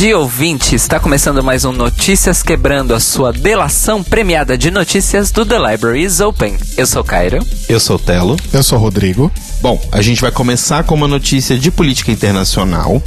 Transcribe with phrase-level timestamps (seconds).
[0.00, 0.74] Dia, ouvinte!
[0.74, 6.04] Está começando mais um Notícias Quebrando, a sua delação premiada de notícias do The Library
[6.04, 6.56] is Open.
[6.74, 7.46] Eu sou Cairo.
[7.68, 8.38] Eu sou Telo.
[8.50, 9.30] Eu sou Rodrigo.
[9.60, 13.02] Bom, a gente vai começar com uma notícia de política internacional,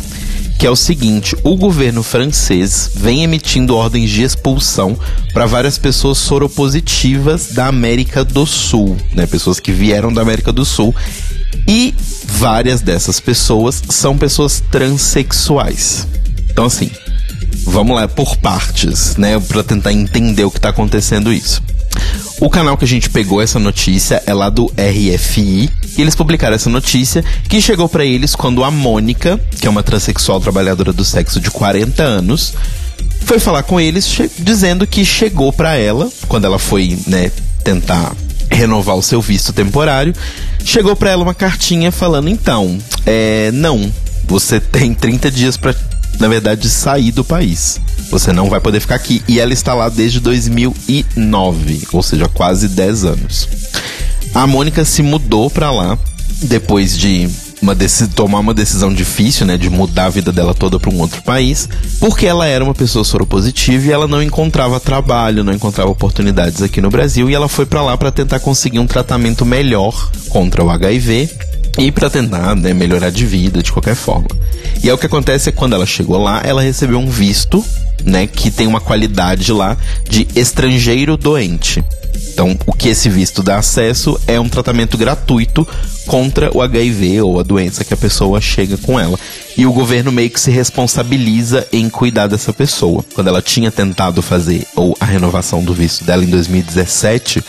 [0.59, 4.95] que é o seguinte: o governo francês vem emitindo ordens de expulsão
[5.34, 9.25] para várias pessoas soropositivas da América do Sul, né?
[9.25, 10.93] Pessoas que vieram da América do Sul.
[11.67, 11.91] E
[12.25, 16.05] várias dessas pessoas são pessoas transexuais.
[16.53, 16.89] Então, assim,
[17.66, 19.39] vamos lá por partes, né?
[19.39, 21.62] Pra tentar entender o que tá acontecendo isso.
[22.40, 25.70] O canal que a gente pegou essa notícia é lá do RFI.
[25.98, 29.84] E eles publicaram essa notícia que chegou para eles quando a Mônica, que é uma
[29.84, 32.54] transexual trabalhadora do sexo de 40 anos,
[33.21, 37.31] foi falar com eles dizendo que chegou para ela, quando ela foi, né,
[37.63, 38.15] tentar
[38.51, 40.13] renovar o seu visto temporário,
[40.63, 43.91] chegou para ela uma cartinha falando: então, é, não,
[44.26, 45.76] você tem 30 dias para
[46.19, 47.79] na verdade, sair do país.
[48.09, 49.23] Você não vai poder ficar aqui.
[49.27, 53.47] E ela está lá desde 2009, ou seja, quase 10 anos.
[54.34, 55.97] A Mônica se mudou para lá
[56.41, 57.29] depois de
[57.63, 57.75] uma
[58.13, 61.69] tomar uma decisão difícil, né, de mudar a vida dela toda para um outro país,
[61.97, 66.81] porque ela era uma pessoa soropositiva e ela não encontrava trabalho, não encontrava oportunidades aqui
[66.81, 70.69] no Brasil e ela foi para lá para tentar conseguir um tratamento melhor contra o
[70.69, 71.29] HIV
[71.78, 74.28] e para tentar né, melhorar de vida de qualquer forma.
[74.84, 77.63] E é o que acontece é quando ela chegou lá, ela recebeu um visto,
[78.03, 81.84] né, que tem uma qualidade lá de estrangeiro doente.
[82.34, 85.68] Então, o que esse visto dá acesso é um tratamento gratuito
[86.06, 89.20] contra o HIV ou a doença que a pessoa chega com ela.
[89.56, 93.06] E o governo meio que se responsabiliza em cuidar dessa pessoa.
[93.14, 97.44] Quando ela tinha tentado fazer ou a renovação do visto dela em 2017,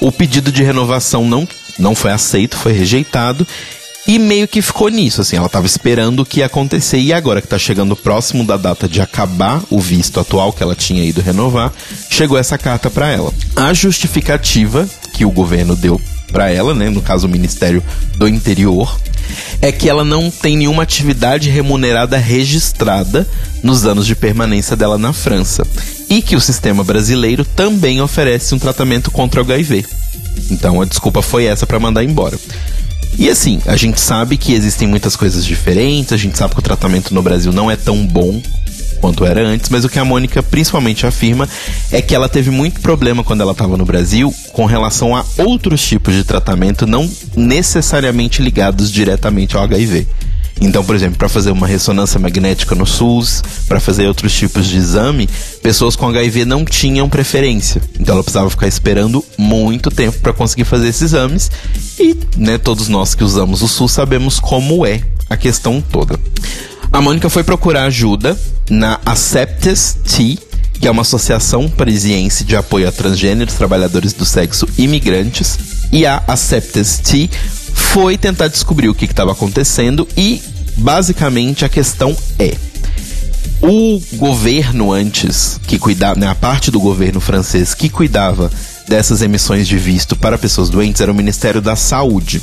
[0.00, 1.46] o pedido de renovação não
[1.78, 3.46] não foi aceito, foi rejeitado.
[4.10, 6.98] E meio que ficou nisso, assim, ela estava esperando o que ia acontecer.
[6.98, 10.74] E agora que está chegando próximo da data de acabar o visto atual que ela
[10.74, 11.72] tinha ido renovar,
[12.10, 13.32] chegou essa carta para ela.
[13.54, 16.00] A justificativa que o governo deu
[16.32, 17.84] para ela, né, no caso o Ministério
[18.16, 18.98] do Interior,
[19.62, 23.28] é que ela não tem nenhuma atividade remunerada registrada
[23.62, 25.64] nos anos de permanência dela na França
[26.08, 29.86] e que o sistema brasileiro também oferece um tratamento contra o HIV.
[30.50, 32.36] Então a desculpa foi essa para mandar embora.
[33.18, 36.62] E assim, a gente sabe que existem muitas coisas diferentes, a gente sabe que o
[36.62, 38.40] tratamento no Brasil não é tão bom
[39.00, 41.48] quanto era antes, mas o que a Mônica principalmente afirma
[41.90, 45.82] é que ela teve muito problema quando ela estava no Brasil com relação a outros
[45.82, 50.06] tipos de tratamento não necessariamente ligados diretamente ao HIV.
[50.60, 54.76] Então, por exemplo, para fazer uma ressonância magnética no SUS, para fazer outros tipos de
[54.76, 55.28] exame,
[55.62, 57.80] pessoas com HIV não tinham preferência.
[57.98, 61.50] Então, ela precisava ficar esperando muito tempo para conseguir fazer esses exames.
[61.98, 65.00] E, né, todos nós que usamos o SUS sabemos como é
[65.30, 66.18] a questão toda.
[66.92, 68.36] A Mônica foi procurar ajuda
[68.68, 70.38] na Acceptes T,
[70.74, 75.58] que é uma associação parisiense de apoio a transgêneros, trabalhadores do sexo imigrantes.
[75.92, 77.30] E a Acceptes T
[77.80, 80.40] foi tentar descobrir o que estava acontecendo e,
[80.76, 82.54] basicamente, a questão é.
[83.62, 88.50] O governo antes, que cuidava, né, a parte do governo francês que cuidava
[88.88, 92.40] dessas emissões de visto para pessoas doentes era o Ministério da Saúde.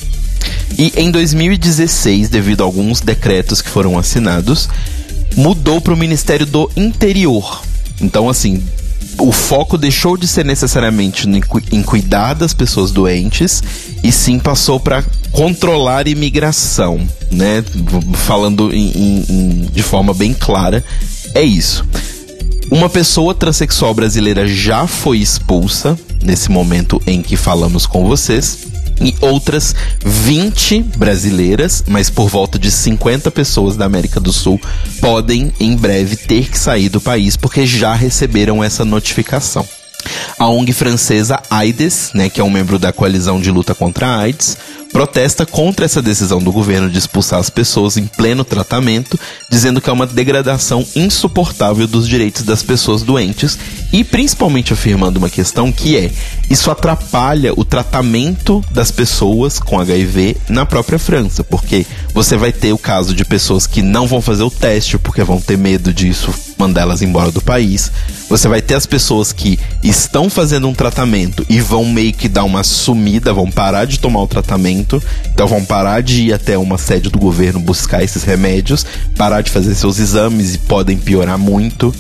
[0.78, 4.70] E em 2016, devido a alguns decretos que foram assinados,
[5.36, 7.62] mudou para o Ministério do Interior.
[8.00, 8.64] Então, assim,
[9.20, 11.28] o foco deixou de ser necessariamente
[11.72, 13.64] em cuidar das pessoas doentes
[14.04, 17.00] e sim passou para controlar imigração,
[17.32, 17.64] né?
[18.14, 20.84] Falando em, em, em, de forma bem clara,
[21.34, 21.86] é isso.
[22.70, 28.68] Uma pessoa transexual brasileira já foi expulsa nesse momento em que falamos com vocês
[29.02, 34.60] e outras 20 brasileiras, mas por volta de 50 pessoas da América do Sul
[35.00, 39.68] podem em breve ter que sair do país porque já receberam essa notificação.
[40.38, 44.20] A ONG francesa AIDS, né, que é um membro da coalizão de luta contra a
[44.20, 44.58] AIDS,
[44.98, 49.92] protesta contra essa decisão do governo de expulsar as pessoas em pleno tratamento, dizendo que
[49.92, 53.60] é uma degradação insuportável dos direitos das pessoas doentes
[53.94, 56.10] e principalmente afirmando uma questão que é:
[56.50, 62.74] isso atrapalha o tratamento das pessoas com HIV na própria França, porque você vai ter
[62.74, 66.34] o caso de pessoas que não vão fazer o teste porque vão ter medo disso
[66.58, 67.92] mandar elas embora do país.
[68.30, 72.44] Você vai ter as pessoas que estão fazendo um tratamento e vão meio que dar
[72.44, 74.87] uma sumida, vão parar de tomar o tratamento,
[75.32, 78.86] então vão parar de ir até uma sede do governo buscar esses remédios,
[79.16, 81.94] parar de fazer seus exames e podem piorar muito.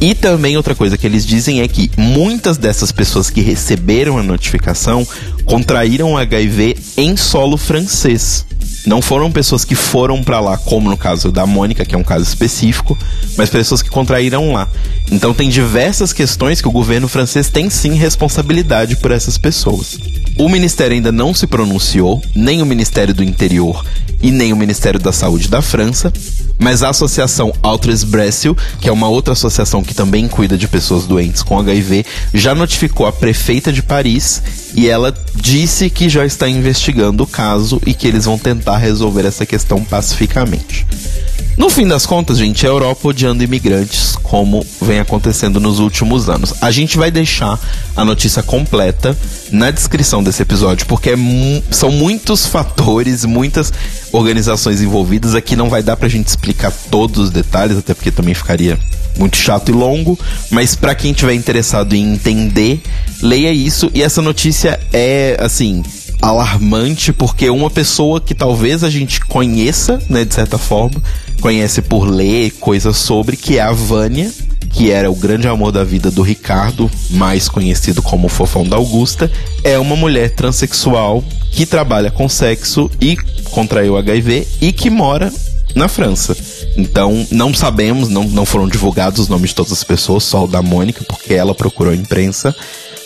[0.00, 4.22] E também outra coisa que eles dizem é que muitas dessas pessoas que receberam a
[4.22, 5.06] notificação
[5.44, 8.44] contraíram HIV em solo francês.
[8.84, 12.02] Não foram pessoas que foram para lá, como no caso da Mônica, que é um
[12.02, 12.98] caso específico,
[13.36, 14.68] mas pessoas que contraíram lá.
[15.10, 19.98] Então tem diversas questões que o governo francês tem sim responsabilidade por essas pessoas.
[20.36, 23.84] O ministério ainda não se pronunciou, nem o Ministério do Interior
[24.22, 26.12] e nem o Ministério da Saúde da França,
[26.58, 31.06] mas a Associação Altres Bressil, que é uma outra associação que também cuida de pessoas
[31.06, 34.42] doentes com HIV, já notificou a prefeita de Paris
[34.74, 39.24] e ela disse que já está investigando o caso e que eles vão tentar resolver
[39.26, 40.86] essa questão pacificamente.
[41.56, 46.54] No fim das contas, gente, a Europa odiando imigrantes, como vem acontecendo nos últimos anos.
[46.62, 47.60] A gente vai deixar
[47.94, 49.16] a notícia completa
[49.50, 53.70] na descrição desse episódio, porque é mu são muitos fatores, muitas
[54.12, 55.34] organizações envolvidas.
[55.34, 58.78] Aqui não vai dar pra gente explicar todos os detalhes, até porque também ficaria
[59.18, 60.18] muito chato e longo,
[60.50, 62.80] mas para quem tiver interessado em entender,
[63.20, 63.90] leia isso.
[63.92, 65.82] E essa notícia é, assim,
[66.22, 71.02] alarmante porque uma pessoa que talvez a gente conheça, né, de certa forma,
[71.40, 74.30] conhece por ler coisas sobre, que é a Vânia,
[74.70, 79.30] que era o grande amor da vida do Ricardo, mais conhecido como Fofão da Augusta,
[79.64, 83.16] é uma mulher transexual que trabalha com sexo e
[83.50, 85.30] contraiu HIV e que mora
[85.74, 86.36] na França.
[86.76, 90.48] Então, não sabemos, não, não foram divulgados os nomes de todas as pessoas, só o
[90.48, 92.54] da Mônica, porque ela procurou a imprensa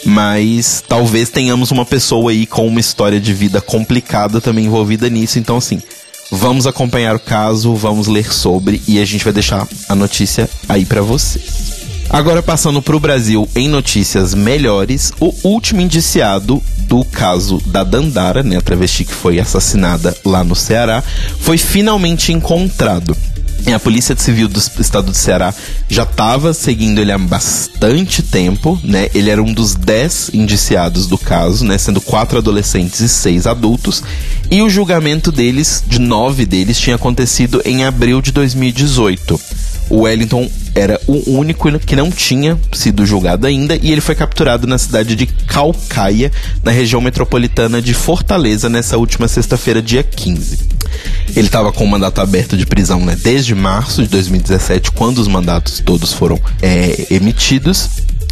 [0.06, 5.36] mas talvez tenhamos uma pessoa aí com uma história de vida complicada também envolvida nisso.
[5.36, 5.82] Então, assim,
[6.30, 10.84] vamos acompanhar o caso, vamos ler sobre e a gente vai deixar a notícia aí
[10.84, 11.74] para vocês.
[12.08, 18.44] Agora passando para o Brasil em notícias melhores, o último indiciado do caso da Dandara,
[18.44, 21.02] né, a travesti que foi assassinada lá no Ceará,
[21.40, 23.16] foi finalmente encontrado.
[23.74, 25.52] A Polícia Civil do Estado do Ceará
[25.88, 29.08] já estava seguindo ele há bastante tempo, né?
[29.14, 31.76] Ele era um dos dez indiciados do caso, né?
[31.76, 34.02] Sendo quatro adolescentes e seis adultos.
[34.50, 39.38] E o julgamento deles, de nove deles, tinha acontecido em abril de 2018.
[39.90, 44.66] O Wellington era o único que não tinha sido julgado ainda e ele foi capturado
[44.66, 46.30] na cidade de Calcaia,
[46.62, 50.75] na região metropolitana de Fortaleza, nessa última sexta-feira, dia 15.
[51.34, 55.28] Ele estava com o mandato aberto de prisão né, desde março de 2017, quando os
[55.28, 57.88] mandatos todos foram é, emitidos.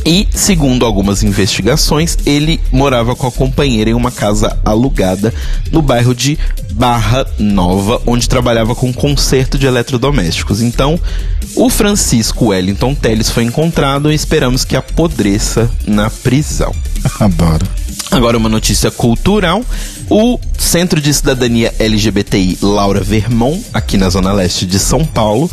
[0.06, 5.32] E, segundo algumas investigações, ele morava com a companheira em uma casa alugada
[5.72, 6.38] no bairro de
[6.72, 10.60] Barra Nova, onde trabalhava com conserto de eletrodomésticos.
[10.60, 11.00] Então,
[11.56, 16.74] o Francisco Wellington Teles foi encontrado e esperamos que apodreça na prisão.
[17.20, 17.66] Adoro.
[18.10, 19.64] Agora uma notícia cultural.
[20.08, 25.50] O Centro de Cidadania LGBTI Laura Vermont, aqui na Zona Leste de São Paulo,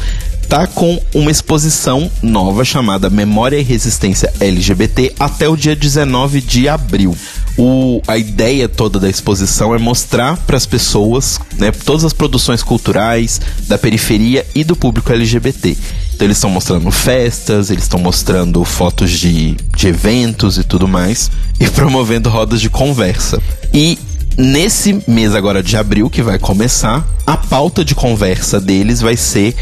[0.47, 6.67] tá com uma exposição nova chamada Memória e Resistência LGBT até o dia 19 de
[6.67, 7.15] abril.
[7.57, 12.63] O, a ideia toda da exposição é mostrar para as pessoas né, todas as produções
[12.63, 15.77] culturais da periferia e do público LGBT.
[16.13, 21.31] Então eles estão mostrando festas, eles estão mostrando fotos de, de eventos e tudo mais,
[21.59, 23.41] e promovendo rodas de conversa.
[23.73, 23.97] E
[24.37, 29.55] nesse mês agora de abril, que vai começar, a pauta de conversa deles vai ser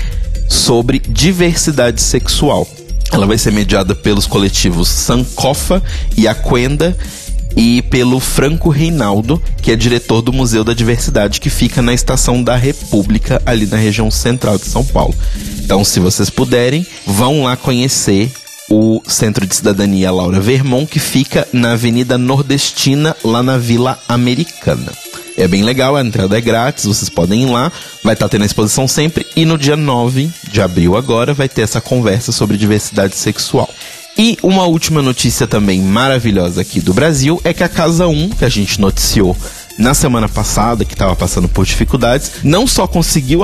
[0.47, 2.67] sobre diversidade sexual.
[3.11, 5.81] Ela vai ser mediada pelos coletivos Sankofa
[6.15, 6.95] e Aquenda
[7.55, 12.41] e pelo Franco Reinaldo, que é diretor do Museu da Diversidade, que fica na Estação
[12.41, 15.15] da República, ali na região central de São Paulo.
[15.63, 18.31] Então, se vocês puderem, vão lá conhecer
[18.69, 24.91] o Centro de Cidadania Laura Vermont, que fica na Avenida Nordestina, lá na Vila Americana.
[25.35, 27.71] É bem legal, a entrada é grátis, vocês podem ir lá,
[28.03, 29.25] vai estar tá tendo a exposição sempre.
[29.35, 33.69] E no dia 9 de abril agora vai ter essa conversa sobre diversidade sexual.
[34.19, 38.43] E uma última notícia também maravilhosa aqui do Brasil é que a Casa 1, que
[38.43, 39.33] a gente noticiou
[39.77, 43.43] na semana passada, que estava passando por dificuldades, não só conseguiu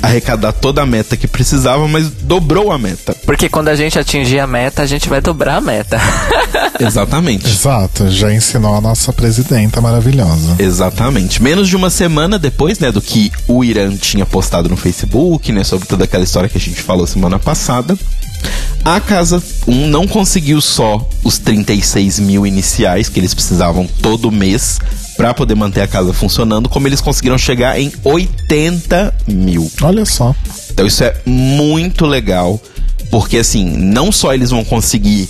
[0.00, 3.16] arrecadar toda a meta que precisava, mas dobrou a meta.
[3.26, 5.98] Porque quando a gente atingir a meta, a gente vai dobrar a meta.
[6.78, 7.48] Exatamente.
[7.48, 10.54] Exato, já ensinou a nossa presidenta maravilhosa.
[10.58, 11.42] Exatamente.
[11.42, 15.64] Menos de uma semana depois, né, do que o Irã tinha postado no Facebook, né,
[15.64, 17.98] sobre toda aquela história que a gente falou semana passada.
[18.84, 24.80] A Casa 1 não conseguiu só os 36 mil iniciais que eles precisavam todo mês
[25.16, 29.70] para poder manter a casa funcionando, como eles conseguiram chegar em 80 mil.
[29.82, 30.34] Olha só.
[30.70, 32.60] Então isso é muito legal,
[33.10, 35.28] porque assim, não só eles vão conseguir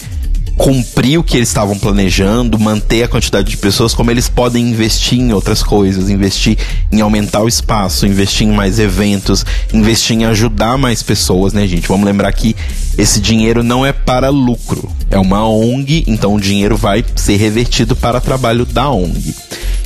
[0.57, 5.19] cumprir o que eles estavam planejando, manter a quantidade de pessoas, como eles podem investir
[5.19, 6.59] em outras coisas, investir
[6.91, 11.89] em aumentar o espaço, investir em mais eventos, investir em ajudar mais pessoas, né, gente?
[11.89, 12.55] Vamos lembrar que
[12.97, 17.97] esse dinheiro não é para lucro, é uma ONG, então o dinheiro vai ser revertido
[17.97, 19.35] para trabalho da ONG.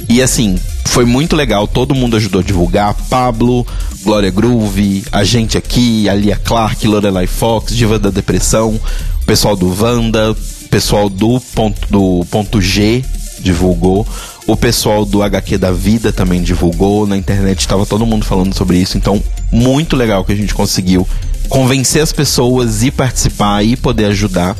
[0.08, 2.94] E assim, foi muito legal, todo mundo ajudou a divulgar.
[3.10, 3.66] Pablo,
[4.02, 8.80] Glória Groove, a gente aqui, a Lia Clark, Lorelai Fox, Diva da Depressão,
[9.20, 10.34] o pessoal do Wanda,
[10.66, 13.04] pessoal do ponto, do ponto G
[13.40, 14.06] divulgou.
[14.46, 17.06] O pessoal do HQ da Vida também divulgou.
[17.06, 18.96] Na internet estava todo mundo falando sobre isso.
[18.96, 21.06] Então, muito legal que a gente conseguiu
[21.48, 24.56] convencer as pessoas e participar e poder ajudar.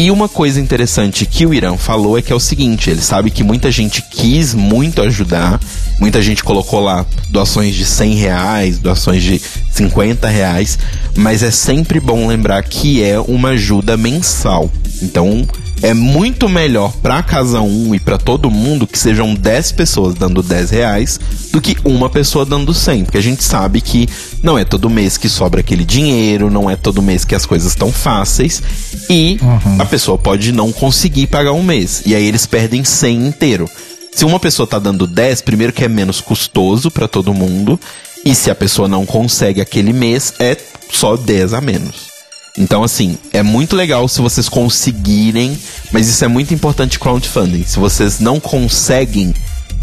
[0.00, 3.30] E uma coisa interessante que o Irã falou é que é o seguinte: ele sabe
[3.30, 5.60] que muita gente quis muito ajudar,
[5.98, 9.38] muita gente colocou lá doações de 100 reais, doações de
[9.70, 10.78] 50 reais,
[11.14, 14.70] mas é sempre bom lembrar que é uma ajuda mensal.
[15.02, 15.46] Então,
[15.82, 20.42] é muito melhor para casa um e para todo mundo que sejam 10 pessoas dando
[20.42, 21.20] 10 reais
[21.52, 24.08] do que uma pessoa dando 100, porque a gente sabe que
[24.42, 27.72] não é todo mês que sobra aquele dinheiro, não é todo mês que as coisas
[27.72, 28.62] estão fáceis
[29.08, 29.80] e uhum.
[29.80, 33.68] a pessoa pode não conseguir pagar um mês e aí eles perdem 100 inteiro.
[34.12, 37.78] Se uma pessoa tá dando 10, primeiro que é menos custoso para todo mundo,
[38.24, 40.56] e se a pessoa não consegue aquele mês, é
[40.90, 42.19] só 10 a menos.
[42.58, 45.56] Então, assim, é muito legal se vocês conseguirem,
[45.92, 47.64] mas isso é muito importante crowdfunding.
[47.64, 49.34] Se vocês não conseguem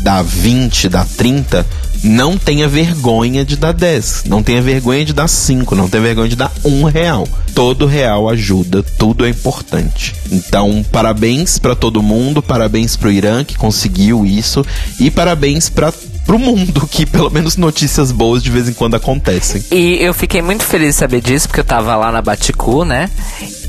[0.01, 1.65] dar 20, dar 30,
[2.03, 4.25] não tenha vergonha de dar 10.
[4.25, 5.75] Não tenha vergonha de dar 5.
[5.75, 7.27] Não tenha vergonha de dar 1 real.
[7.53, 10.13] Todo real ajuda, tudo é importante.
[10.31, 14.63] Então, parabéns para todo mundo, parabéns pro Irã que conseguiu isso
[14.99, 15.91] e parabéns para
[16.27, 19.63] pro mundo que pelo menos notícias boas de vez em quando acontecem.
[19.71, 23.09] E eu fiquei muito feliz de saber disso, porque eu tava lá na Baticu, né?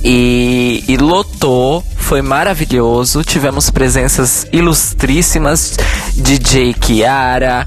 [0.05, 3.23] E, e, lotou, foi maravilhoso.
[3.23, 5.77] Tivemos presenças ilustríssimas:
[6.17, 7.65] DJ Kiara,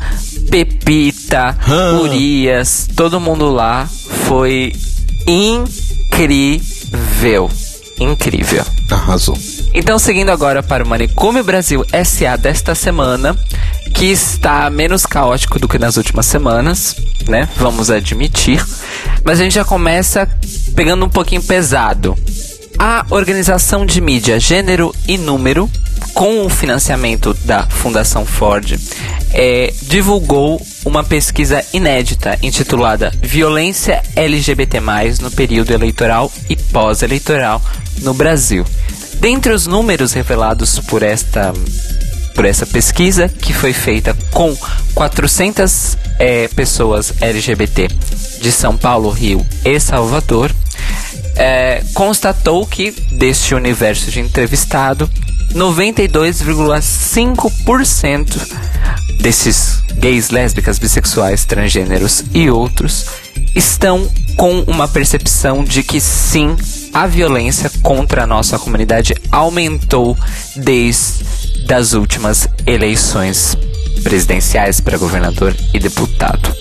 [0.49, 1.99] Pepita, ah.
[2.01, 3.89] Urias, todo mundo lá.
[4.27, 4.73] Foi
[5.25, 6.59] incrível.
[7.99, 8.65] Incrível.
[8.89, 9.37] Arrasou.
[9.73, 13.37] Então, seguindo agora para o Manicômio Brasil SA desta semana,
[13.93, 16.95] que está menos caótico do que nas últimas semanas,
[17.27, 17.47] né?
[17.55, 18.63] Vamos admitir.
[19.23, 20.27] Mas a gente já começa
[20.75, 22.17] pegando um pouquinho pesado.
[22.77, 25.69] A organização de mídia Gênero e Número,
[26.13, 28.77] com o financiamento da Fundação Ford,
[29.33, 34.81] é, divulgou uma pesquisa inédita intitulada Violência LGBT+,
[35.21, 37.61] no período eleitoral e pós-eleitoral
[38.01, 38.65] no Brasil.
[39.21, 41.53] Dentre os números revelados por esta
[42.33, 44.57] por essa pesquisa que foi feita com
[44.95, 47.87] 400 é, pessoas LGBT
[48.41, 50.51] de São Paulo, Rio e Salvador,
[51.35, 55.07] é, constatou que deste universo de entrevistado,
[55.53, 58.41] 92,5%
[59.19, 63.05] desses gays, lésbicas, bissexuais, transgêneros e outros
[63.55, 66.55] estão com uma percepção de que sim,
[66.93, 70.17] a violência contra a nossa comunidade aumentou
[70.55, 71.31] desde
[71.65, 73.55] das últimas eleições
[74.03, 76.53] presidenciais para governador e deputado.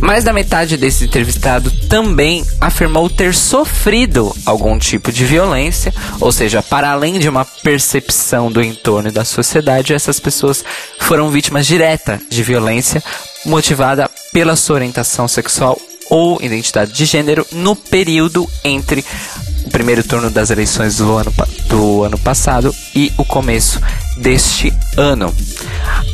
[0.00, 6.62] Mais da metade desse entrevistado também afirmou ter sofrido algum tipo de violência, ou seja,
[6.62, 10.64] para além de uma percepção do entorno e da sociedade, essas pessoas
[11.00, 13.02] foram vítimas direta de violência
[13.44, 15.78] motivada pela sua orientação sexual
[16.10, 19.04] ou identidade de gênero no período entre
[19.68, 21.32] primeiro turno das eleições do ano,
[21.68, 23.80] do ano passado e o começo
[24.16, 25.34] deste ano.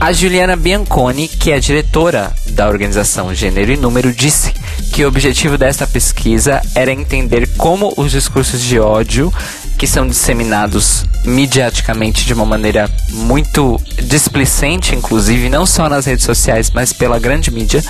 [0.01, 4.53] A Juliana Bianconi, que é diretora da organização Gênero e Número, disse
[4.93, 9.33] que o objetivo desta pesquisa era entender como os discursos de ódio
[9.79, 16.71] que são disseminados mediaticamente de uma maneira muito displicente, inclusive não só nas redes sociais,
[16.75, 17.83] mas pela grande mídia,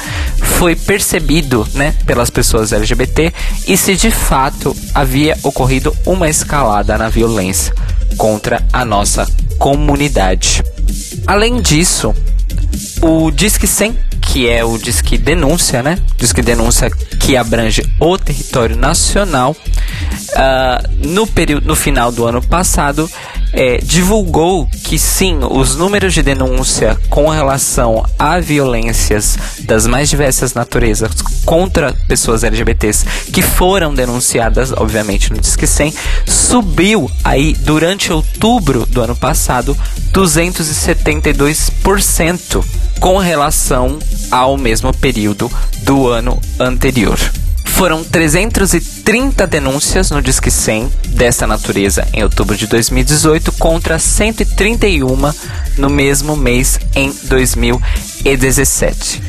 [0.58, 3.32] foi percebido, né, pelas pessoas LGBT
[3.66, 7.74] e se de fato havia ocorrido uma escalada na violência
[8.16, 9.26] contra a nossa
[9.58, 10.62] comunidade.
[11.26, 12.14] Além disso,
[13.02, 13.98] o Disque 100,
[14.34, 15.96] que é o Disque Denúncia, né?
[16.16, 23.08] Disque Denúncia que abrange o território nacional, uh, no, período, no final do ano passado,
[23.52, 30.52] é, divulgou que sim, os números de denúncia com relação a violências das mais diversas
[30.52, 31.12] naturezas
[31.44, 35.94] contra pessoas LGBTs que foram denunciadas, obviamente, no Disque 100,
[36.26, 39.76] subiu aí durante outubro do ano passado
[40.12, 42.64] 272%
[43.04, 43.99] com relação
[44.30, 47.18] ao mesmo período do ano anterior.
[47.62, 55.14] Foram 330 denúncias no Disque 100 dessa natureza em outubro de 2018 contra 131
[55.76, 59.23] no mesmo mês em 2017.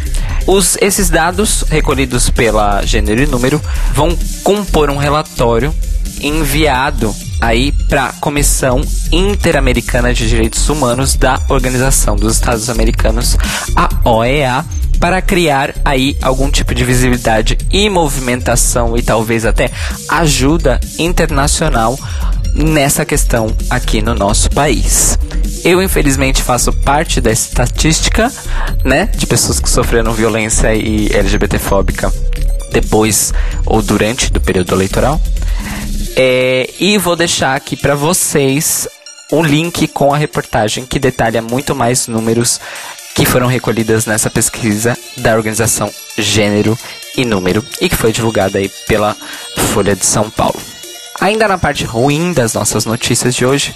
[0.47, 3.61] Os, esses dados recolhidos pela Gênero e Número
[3.93, 5.75] vão compor um relatório
[6.21, 13.37] enviado aí para a Comissão Interamericana de Direitos Humanos da Organização dos Estados Americanos,
[13.75, 14.65] a OEA,
[14.99, 19.69] para criar aí algum tipo de visibilidade e movimentação e talvez até
[20.09, 21.99] ajuda internacional
[22.55, 25.19] nessa questão aqui no nosso país.
[25.63, 28.31] Eu, infelizmente, faço parte da estatística,
[28.83, 32.11] né, de pessoas que sofreram violência e LGBTfóbica
[32.71, 33.33] depois
[33.65, 35.19] ou durante do período eleitoral.
[36.15, 38.87] É, e vou deixar aqui para vocês
[39.31, 42.59] um link com a reportagem que detalha muito mais números
[43.13, 46.77] que foram recolhidas nessa pesquisa da organização Gênero
[47.17, 49.15] e Número e que foi divulgada aí pela
[49.73, 50.59] Folha de São Paulo.
[51.19, 53.73] Ainda na parte ruim das nossas notícias de hoje,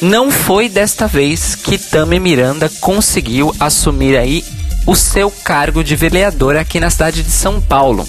[0.00, 4.44] não foi desta vez que Tami Miranda conseguiu assumir aí
[4.86, 8.08] o seu cargo de vereador aqui na cidade de São Paulo.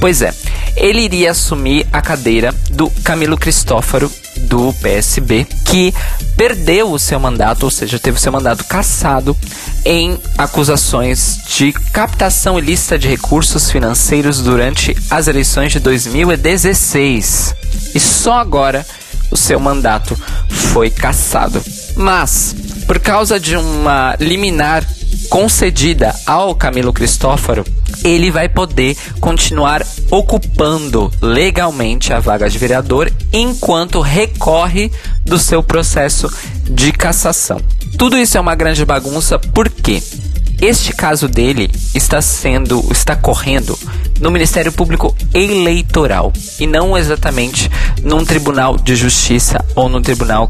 [0.00, 0.32] Pois é,
[0.76, 5.94] ele iria assumir a cadeira do Camilo Cristófaro do PSB, que
[6.36, 9.36] perdeu o seu mandato, ou seja, teve o seu mandato cassado
[9.84, 17.54] em acusações de captação ilícita de recursos financeiros durante as eleições de 2016.
[17.94, 18.84] E só agora
[19.30, 20.16] o seu mandato
[20.48, 21.62] foi cassado.
[21.96, 22.54] Mas,
[22.86, 24.86] por causa de uma liminar
[25.28, 27.64] concedida ao Camilo Cristófaro,
[28.04, 34.90] ele vai poder continuar ocupando legalmente a vaga de vereador enquanto recorre
[35.24, 36.32] do seu processo
[36.64, 37.60] de cassação.
[37.98, 40.02] Tudo isso é uma grande bagunça porque
[40.60, 43.78] este caso dele está sendo, está correndo
[44.20, 47.70] no Ministério Público Eleitoral e não exatamente
[48.02, 50.48] num tribunal de justiça ou num tribunal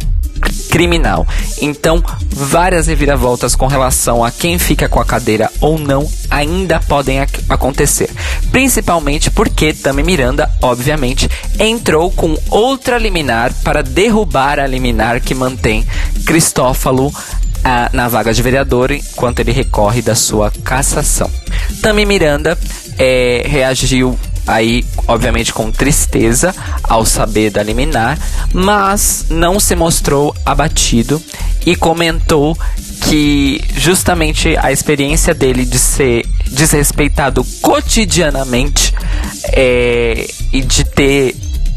[0.71, 1.27] criminal.
[1.61, 7.21] Então, várias reviravoltas com relação a quem fica com a cadeira ou não ainda podem
[7.21, 8.11] ac acontecer.
[8.51, 15.87] Principalmente porque Tami Miranda, obviamente, entrou com outra liminar para derrubar a liminar que mantém
[16.25, 17.13] Cristófalo
[17.65, 21.31] ah, na vaga de vereador enquanto ele recorre da sua cassação.
[21.81, 22.59] Tami Miranda
[22.99, 28.19] é, reagiu aí, obviamente, com tristeza ao saber da liminar,
[28.53, 31.21] mas não se mostrou abatido
[31.65, 32.57] e comentou
[33.09, 38.95] que justamente a experiência dele de ser desrespeitado cotidianamente
[39.53, 41.35] é, e de ter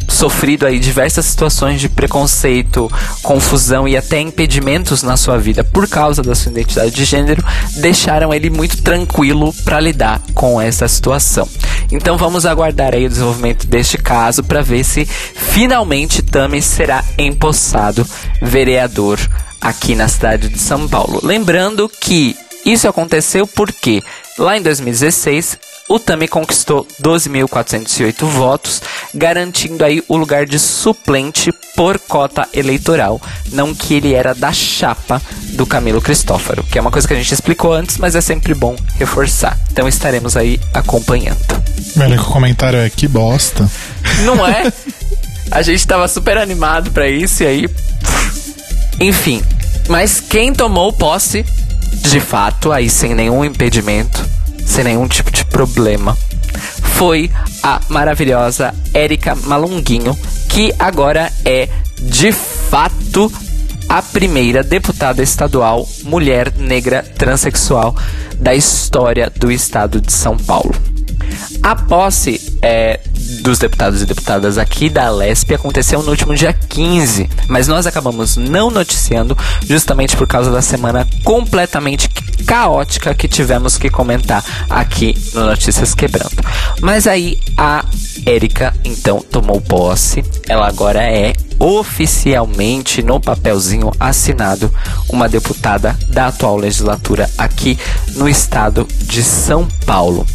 [0.10, 2.92] sofrido aí diversas situações de preconceito,
[3.22, 7.44] confusão e até impedimentos na sua vida por causa da sua identidade de gênero,
[7.78, 11.48] deixaram ele muito tranquilo para lidar com essa situação.
[11.92, 18.06] Então vamos aguardar aí o desenvolvimento deste caso para ver se finalmente Tami será empossado
[18.42, 19.20] vereador
[19.62, 21.20] aqui na cidade de São Paulo.
[21.24, 24.04] Lembrando que isso aconteceu porque
[24.38, 25.58] lá em 2016
[25.90, 28.82] o Tami conquistou 12.408 votos,
[29.14, 33.20] garantindo aí o lugar de suplente por cota eleitoral,
[33.52, 35.20] não que ele era da chapa
[35.54, 38.54] do Camilo Cristófaro, que é uma coisa que a gente explicou antes, mas é sempre
[38.54, 39.58] bom reforçar.
[39.72, 41.40] Então estaremos aí acompanhando.
[41.96, 43.68] Meu único comentário é que bosta.
[44.24, 44.72] Não é?
[45.52, 47.70] A gente tava super animado para isso e aí.
[49.00, 49.42] Enfim.
[49.88, 51.44] Mas quem tomou posse,
[52.04, 54.24] de fato, aí sem nenhum impedimento,
[54.70, 56.16] sem nenhum tipo de problema,
[56.96, 57.30] foi
[57.64, 61.68] a maravilhosa Érica Malunguinho, que agora é
[62.00, 63.32] de fato
[63.90, 67.96] a primeira deputada estadual mulher negra transexual
[68.36, 70.76] da história do estado de São Paulo.
[71.64, 73.00] A posse é,
[73.42, 78.38] dos deputados e deputadas aqui da Lesp aconteceu no último dia 15, mas nós acabamos
[78.38, 82.10] não noticiando justamente por causa da semana completamente
[82.46, 86.42] caótica que tivemos que comentar aqui no Notícias Quebrando.
[86.82, 87.86] Mas aí a
[88.26, 94.74] Érica então tomou posse, ela agora é oficialmente no papelzinho assinado
[95.10, 97.78] uma deputada da atual legislatura aqui
[98.16, 100.26] no estado de São Paulo.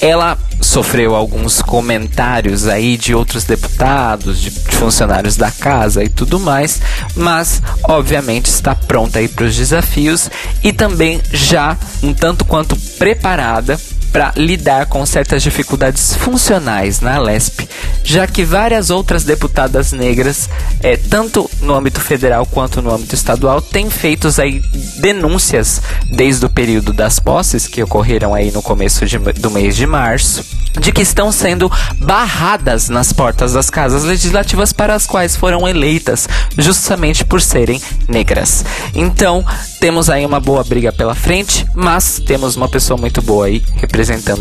[0.00, 6.80] Ela sofreu alguns comentários aí de outros deputados, de funcionários da casa e tudo mais,
[7.14, 10.30] mas obviamente está pronta aí para os desafios
[10.62, 13.78] e também já um tanto quanto preparada
[14.12, 17.68] para lidar com certas dificuldades funcionais na Lesp,
[18.02, 20.48] já que várias outras deputadas negras,
[20.82, 24.62] é, tanto no âmbito federal quanto no âmbito estadual, têm feito aí
[24.98, 29.86] denúncias desde o período das posses que ocorreram aí no começo de, do mês de
[29.86, 30.44] março,
[30.80, 36.28] de que estão sendo barradas nas portas das casas legislativas para as quais foram eleitas,
[36.56, 38.64] justamente por serem negras.
[38.94, 39.44] Então,
[39.80, 43.95] temos aí uma boa briga pela frente, mas temos uma pessoa muito boa aí representando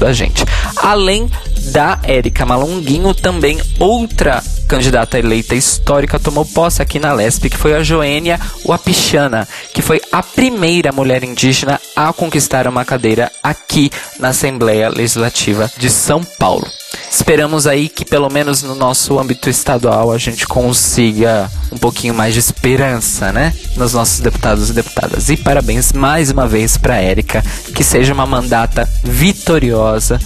[0.05, 0.43] a gente.
[0.77, 1.29] Além
[1.71, 7.75] da Érica Malonguinho, também outra candidata eleita histórica tomou posse aqui na Lesp, que foi
[7.75, 14.29] a Joênia Wapichana, que foi a primeira mulher indígena a conquistar uma cadeira aqui na
[14.29, 16.67] Assembleia Legislativa de São Paulo.
[17.09, 22.33] Esperamos aí que pelo menos no nosso âmbito estadual a gente consiga um pouquinho mais
[22.33, 25.29] de esperança, né, nos nossos deputados e deputadas.
[25.29, 27.43] E parabéns mais uma vez para Érica,
[27.73, 30.19] que seja uma mandata vitoriosa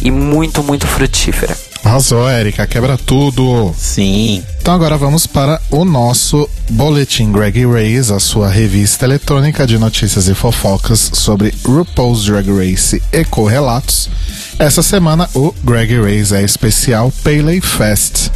[0.00, 1.65] e muito, muito frutífera.
[1.86, 3.72] Arrasou, Érica, quebra tudo.
[3.78, 4.42] Sim.
[4.60, 10.26] Então agora vamos para o nosso Boletim Greg Race, a sua revista eletrônica de notícias
[10.26, 14.10] e fofocas sobre RuPaul's Drag Race e correlatos.
[14.58, 18.32] Essa semana o Greg Race é especial Pele Fest.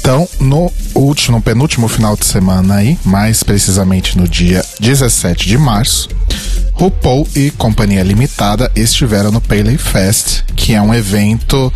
[0.00, 6.08] Então, no último, penúltimo final de semana aí, mais precisamente no dia 17 de março,
[6.72, 11.72] RuPaul e Companhia Limitada estiveram no Pele Fest, que é um evento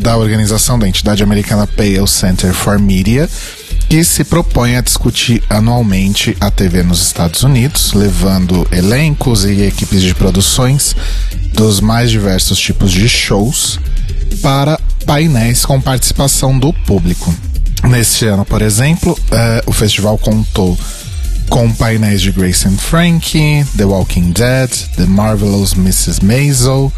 [0.00, 3.28] da organização da entidade americana Pale Center for Media,
[3.88, 10.02] que se propõe a discutir anualmente a TV nos Estados Unidos, levando elencos e equipes
[10.02, 10.96] de produções
[11.52, 13.78] dos mais diversos tipos de shows
[14.40, 17.34] para painéis com participação do público.
[17.84, 20.78] Neste ano, por exemplo, eh, o festival contou
[21.48, 26.24] com painéis de Grace and Frankie, The Walking Dead, The Marvelous Mrs.
[26.24, 26.92] Maisel,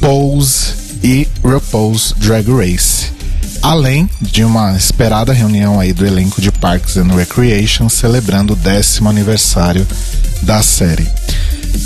[0.00, 3.10] Pose e RuPaul's Drag Race.
[3.62, 9.08] Além de uma esperada reunião aí do elenco de Parks and Recreation celebrando o décimo
[9.08, 9.86] aniversário
[10.42, 11.06] da série.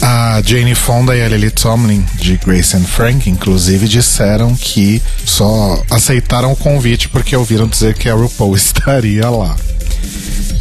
[0.01, 5.83] A Jane Fonda e a Lily Tomlin de Grace and Frank, inclusive, disseram que só
[5.91, 9.57] aceitaram o convite porque ouviram dizer que a RuPaul estaria lá.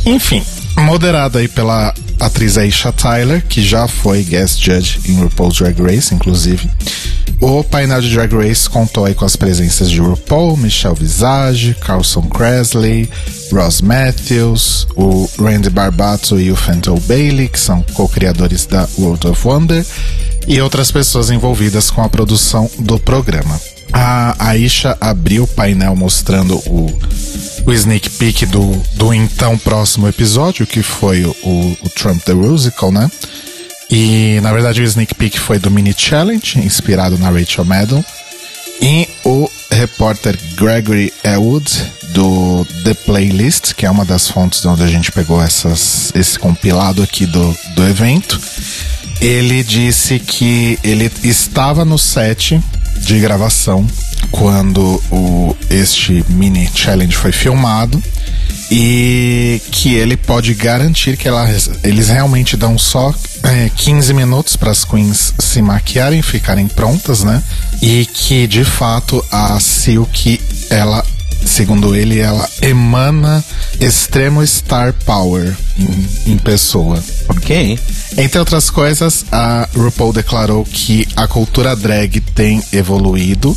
[0.06, 0.44] Enfim,
[0.78, 6.14] moderada aí pela atriz Aisha Tyler, que já foi guest judge em RuPaul's Drag Race,
[6.14, 6.70] inclusive.
[7.42, 12.22] O painel de Drag Race contou aí com as presenças de RuPaul, Michelle Visage, Carlson
[12.24, 13.10] Cresley,
[13.52, 19.48] Ross Matthews, o Randy Barbato e o Fenton Bailey, que são co-criadores da World of
[19.48, 19.86] Wonder,
[20.48, 23.60] e outras pessoas envolvidas com a produção do programa.
[23.92, 26.92] A Aisha abriu o painel mostrando o,
[27.66, 32.92] o sneak peek do, do então próximo episódio, que foi o, o Trump the Musical,
[32.92, 33.12] né?
[33.90, 38.04] E na verdade o sneak peek foi do Mini Challenge, inspirado na Rachel Maddow.
[38.82, 44.84] E o repórter Gregory Elwood, do The Playlist, que é uma das fontes de onde
[44.84, 48.40] a gente pegou essas, esse compilado aqui do, do evento,
[49.20, 52.62] ele disse que ele estava no set
[52.98, 53.88] de gravação
[54.32, 58.02] quando o, este mini challenge foi filmado
[58.72, 61.48] e que ele pode garantir que ela,
[61.84, 67.44] eles realmente dão só é, 15 minutos para as queens se maquiarem, ficarem prontas, né?
[67.82, 71.04] E que de fato a Silk ela
[71.46, 73.44] segundo ele, ela emana
[73.80, 77.04] extremo star power em, em, pessoa.
[77.28, 77.78] Ok.
[78.18, 83.56] Entre outras coisas, a RuPaul declarou que a cultura drag tem evoluído,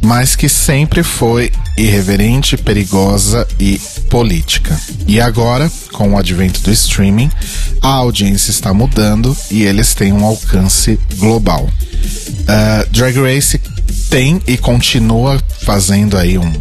[0.00, 3.80] mas que sempre foi irreverente, perigosa e
[4.12, 4.78] política.
[5.06, 7.30] E agora, com o advento do streaming,
[7.80, 11.64] a audiência está mudando e eles têm um alcance global.
[11.64, 13.58] Uh, Drag Race
[14.10, 16.52] tem e continua fazendo aí um,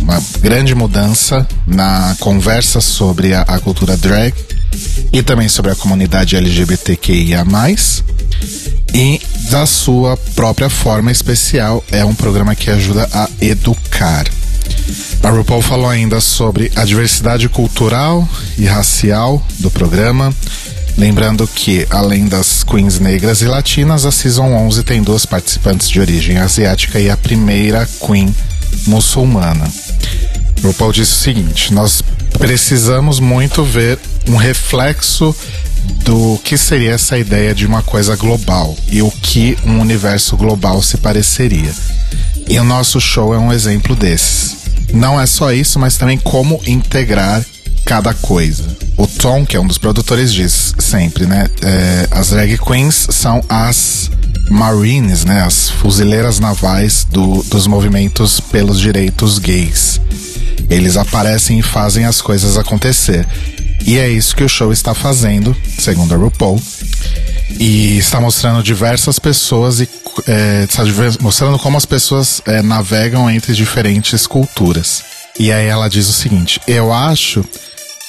[0.00, 4.34] uma grande mudança na conversa sobre a, a cultura drag
[5.12, 7.44] e também sobre a comunidade LGBTQIA+.
[8.92, 14.26] E da sua própria forma especial, é um programa que ajuda a educar.
[15.22, 20.32] A RuPaul falou ainda sobre a diversidade cultural e racial do programa,
[20.98, 26.00] Lembrando que, além das queens negras e latinas, a Season 11 tem duas participantes de
[26.00, 28.34] origem asiática e a primeira queen
[28.86, 29.70] muçulmana.
[30.62, 32.02] RuPaul disse o seguinte: Nós
[32.38, 35.36] precisamos muito ver um reflexo
[36.02, 40.82] do que seria essa ideia de uma coisa global e o que um universo global
[40.82, 41.74] se pareceria.
[42.48, 44.55] E o nosso show é um exemplo desses.
[44.92, 47.44] Não é só isso, mas também como integrar
[47.84, 48.64] cada coisa.
[48.96, 51.48] O Tom, que é um dos produtores, diz sempre, né?
[51.62, 54.10] É, as drag queens são as
[54.50, 55.42] Marines, né?
[55.42, 60.00] As fuzileiras navais do, dos movimentos pelos direitos gays.
[60.68, 63.26] Eles aparecem e fazem as coisas acontecer.
[63.84, 66.60] E é isso que o show está fazendo, segundo a RuPaul.
[67.48, 69.88] E está mostrando diversas pessoas e
[70.26, 70.82] é, está
[71.20, 75.04] mostrando como as pessoas é, navegam entre diferentes culturas.
[75.38, 77.44] E aí ela diz o seguinte: Eu acho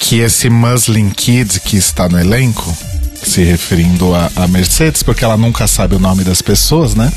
[0.00, 2.76] que esse Muslin Kid que está no elenco,
[3.22, 7.12] se referindo a, a Mercedes, porque ela nunca sabe o nome das pessoas, né?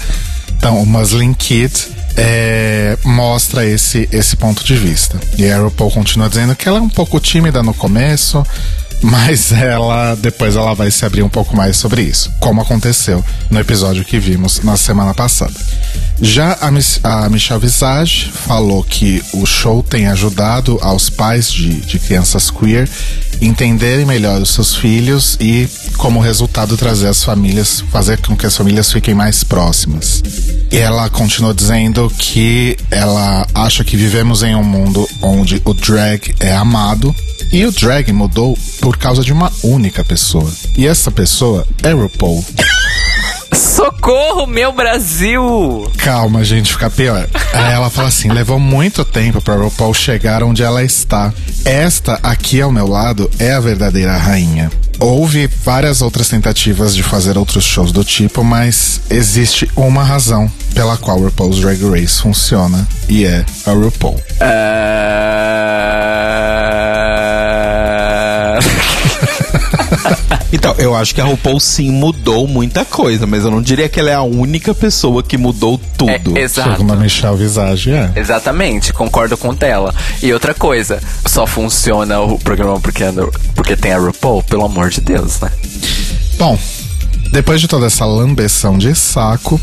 [0.57, 1.73] Então, o Muslin Kid
[2.15, 5.19] é, mostra esse, esse ponto de vista.
[5.37, 8.45] E a RuPaul continua dizendo que ela é um pouco tímida no começo,
[9.01, 13.59] mas ela depois ela vai se abrir um pouco mais sobre isso, como aconteceu no
[13.59, 15.53] episódio que vimos na semana passada.
[16.21, 21.97] Já a, a Michelle Visage falou que o show tem ajudado aos pais de, de
[21.97, 22.87] crianças queer
[23.41, 28.55] entenderem melhor os seus filhos e, como resultado, trazer as famílias, fazer com que as
[28.55, 30.21] famílias fiquem mais próximas.
[30.71, 36.35] E ela continuou dizendo que ela acha que vivemos em um mundo onde o drag
[36.39, 37.13] é amado
[37.51, 40.49] e o drag mudou por causa de uma única pessoa.
[40.77, 42.43] E essa pessoa é RuPaul.
[43.53, 45.91] Socorro, meu Brasil!
[45.97, 47.27] Calma, gente, fica pior.
[47.53, 51.33] Aí ela fala assim: levou muito tempo pra RuPaul chegar onde ela está.
[51.65, 54.71] Esta aqui ao meu lado é a verdadeira rainha.
[54.99, 60.95] Houve várias outras tentativas de fazer outros shows do tipo, mas existe uma razão pela
[60.95, 64.21] qual RuPaul's Drag Race funciona e é a RuPaul.
[64.39, 65.40] então,
[70.77, 74.09] eu acho que a RuPaul sim mudou muita coisa, mas eu não diria que ela
[74.09, 76.37] é a única pessoa que mudou tudo.
[76.37, 76.71] É, exato.
[76.71, 78.11] Segundo a Michelle Visage, é.
[78.15, 79.93] Exatamente, concordo com ela.
[80.21, 83.03] E outra coisa, só funciona o programa porque,
[83.55, 85.51] porque tem a RuPaul, pelo amor de Deus, né?
[86.37, 86.57] Bom,
[87.31, 89.59] depois de toda essa lambeção de saco,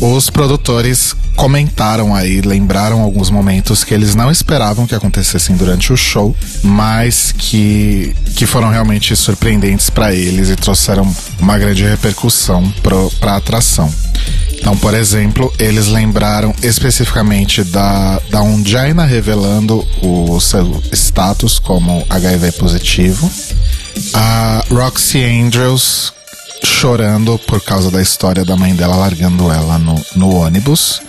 [0.00, 5.96] os produtores comentaram aí, lembraram alguns momentos que eles não esperavam que acontecessem durante o
[5.96, 11.10] show, mas que, que foram realmente surpreendentes para eles e trouxeram
[11.40, 13.92] uma grande repercussão para a atração.
[14.52, 22.52] Então, por exemplo, eles lembraram especificamente da, da Undina revelando o seu status como HIV
[22.52, 23.28] positivo,
[24.14, 26.12] a Roxy Angels
[26.82, 31.00] chorando por causa da história da mãe dela largando ela no, no ônibus.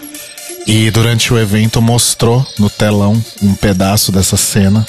[0.67, 4.85] E durante o evento mostrou no telão um pedaço dessa cena.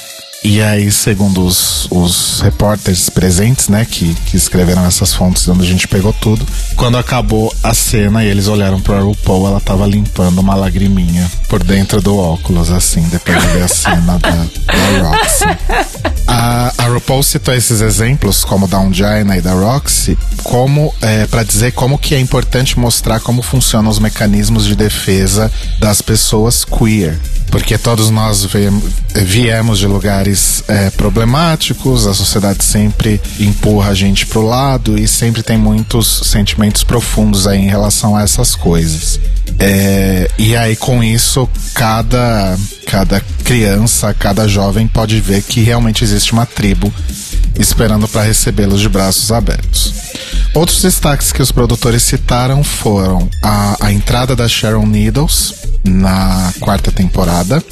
[0.46, 5.66] E aí, segundo os, os repórteres presentes, né, que, que escreveram essas fontes onde a
[5.66, 10.40] gente pegou tudo, quando acabou a cena e eles olharam pra RuPaul, ela tava limpando
[10.40, 15.44] uma lagriminha por dentro do óculos, assim, depois de ver a cena da, da Roxy.
[16.26, 21.42] A, a RuPaul citou esses exemplos, como da Ungina e da Roxy, como é, para
[21.42, 27.18] dizer como que é importante mostrar como funcionam os mecanismos de defesa das pessoas queer.
[27.54, 28.44] Porque todos nós
[29.14, 35.40] viemos de lugares é, problemáticos, a sociedade sempre empurra a gente pro lado e sempre
[35.40, 39.20] tem muitos sentimentos profundos aí em relação a essas coisas.
[39.60, 46.32] É, e aí com isso, cada, cada criança, cada jovem pode ver que realmente existe
[46.32, 46.92] uma tribo
[47.56, 49.94] esperando para recebê-los de braços abertos.
[50.54, 56.90] Outros destaques que os produtores citaram foram a, a entrada da Sharon Needles na quarta
[56.90, 57.62] temporada.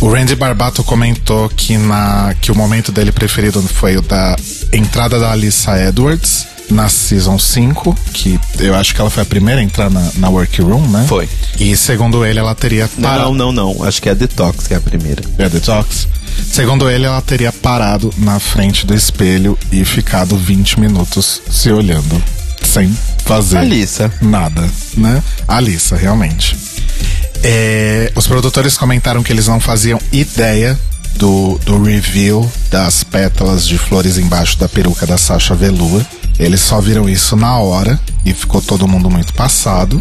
[0.00, 4.36] O Randy Barbato comentou que, na, que o momento dele preferido foi o da
[4.72, 9.60] entrada da Alyssa Edwards na Season 5, que eu acho que ela foi a primeira
[9.60, 11.04] a entrar na, na Workroom, né?
[11.08, 11.28] Foi.
[11.58, 13.34] E segundo ele, ela teria parado.
[13.34, 13.84] Não, não, não.
[13.84, 15.22] Acho que é a Detox que é a primeira.
[15.38, 16.08] É a Detox?
[16.50, 22.22] Segundo ele, ela teria parado na frente do espelho e ficado 20 minutos se olhando,
[22.64, 24.12] sem fazer Alissa.
[24.20, 25.22] nada, né?
[25.46, 26.56] Alissa, realmente.
[27.42, 30.78] É, os produtores comentaram que eles não faziam ideia
[31.16, 36.02] do, do review das pétalas de flores embaixo da peruca da Sasha Velour.
[36.38, 40.00] Eles só viram isso na hora e ficou todo mundo muito passado.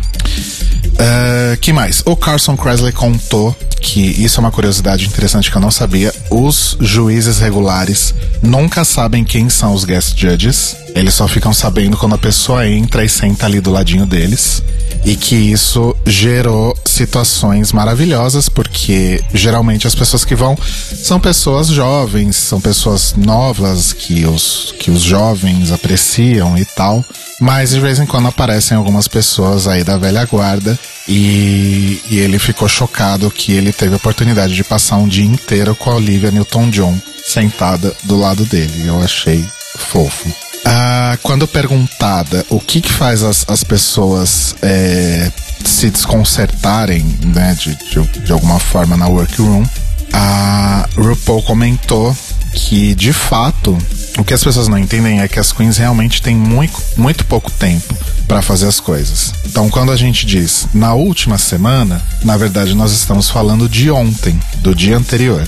[0.93, 2.03] Uh, que mais?
[2.05, 6.13] O Carson Kresley contou que isso é uma curiosidade interessante que eu não sabia.
[6.29, 10.77] Os juízes regulares nunca sabem quem são os guest judges.
[10.95, 14.63] Eles só ficam sabendo quando a pessoa entra e senta ali do ladinho deles.
[15.03, 20.57] E que isso gerou situações maravilhosas, porque geralmente as pessoas que vão
[20.95, 27.03] são pessoas jovens, são pessoas novas que os, que os jovens apreciam e tal.
[27.39, 32.39] Mas de vez em quando aparecem algumas pessoas aí da velha guarda e, e ele
[32.39, 36.31] ficou chocado que ele teve a oportunidade de passar um dia inteiro com a Olivia
[36.31, 38.87] Newton-John sentada do lado dele.
[38.87, 39.45] Eu achei
[39.77, 40.31] fofo.
[40.65, 45.29] Ah, quando perguntada o que, que faz as, as pessoas é,
[45.65, 49.65] se desconcertarem né, de, de, de alguma forma na workroom,
[50.13, 52.15] a RuPaul comentou
[52.53, 53.77] que de fato
[54.17, 57.49] o que as pessoas não entendem é que as queens realmente têm muito, muito pouco
[57.51, 57.95] tempo
[58.27, 59.33] para fazer as coisas.
[59.45, 64.39] Então, quando a gente diz na última semana, na verdade nós estamos falando de ontem,
[64.57, 65.47] do dia anterior.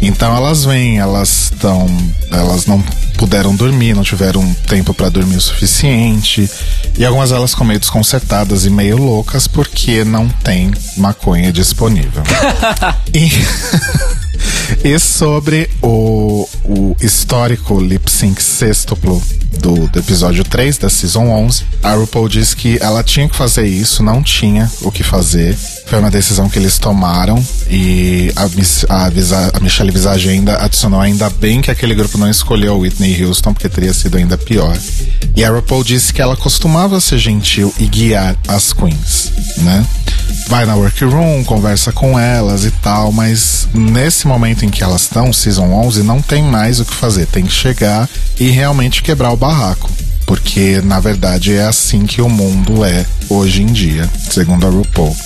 [0.00, 1.86] Então elas vêm, elas estão,
[2.30, 2.82] elas não
[3.18, 6.50] puderam dormir, não tiveram tempo para dormir o suficiente.
[6.96, 12.22] E algumas delas ficam meio desconcertadas e meio loucas porque não tem maconha disponível.
[13.12, 13.30] e,
[14.84, 19.22] e sobre o, o histórico lip sync sextuplo
[19.58, 23.66] do, do episódio 3 da Season 11, a RuPaul diz que ela tinha que fazer
[23.66, 25.56] isso, não tinha o que fazer.
[25.86, 28.44] Foi uma decisão que eles tomaram e a,
[28.94, 33.52] a, a Michelle Visage ainda adicionou ainda bem que aquele grupo não escolheu Whitney Houston,
[33.52, 34.76] porque teria sido ainda pior.
[35.36, 39.84] E a RuPaul disse que ela costumava ser gentil e guiar as queens, né?
[40.48, 45.32] Vai na workroom, conversa com elas e tal, mas nesse momento em que elas estão,
[45.32, 47.26] Season 11, não tem mais o que fazer.
[47.26, 49.90] Tem que chegar e realmente quebrar o barraco.
[50.24, 55.16] Porque, na verdade, é assim que o mundo é hoje em dia, segundo a RuPaul.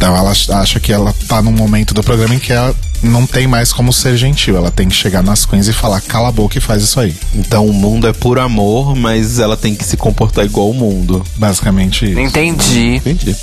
[0.00, 3.46] Então ela acha que ela tá num momento do programa em que ela não tem
[3.46, 4.56] mais como ser gentil.
[4.56, 7.14] Ela tem que chegar nas queens e falar, cala a boca e faz isso aí.
[7.34, 11.22] Então o mundo é por amor, mas ela tem que se comportar igual o mundo.
[11.36, 12.18] Basicamente isso.
[12.18, 12.94] Entendi.
[12.96, 13.36] Entendi.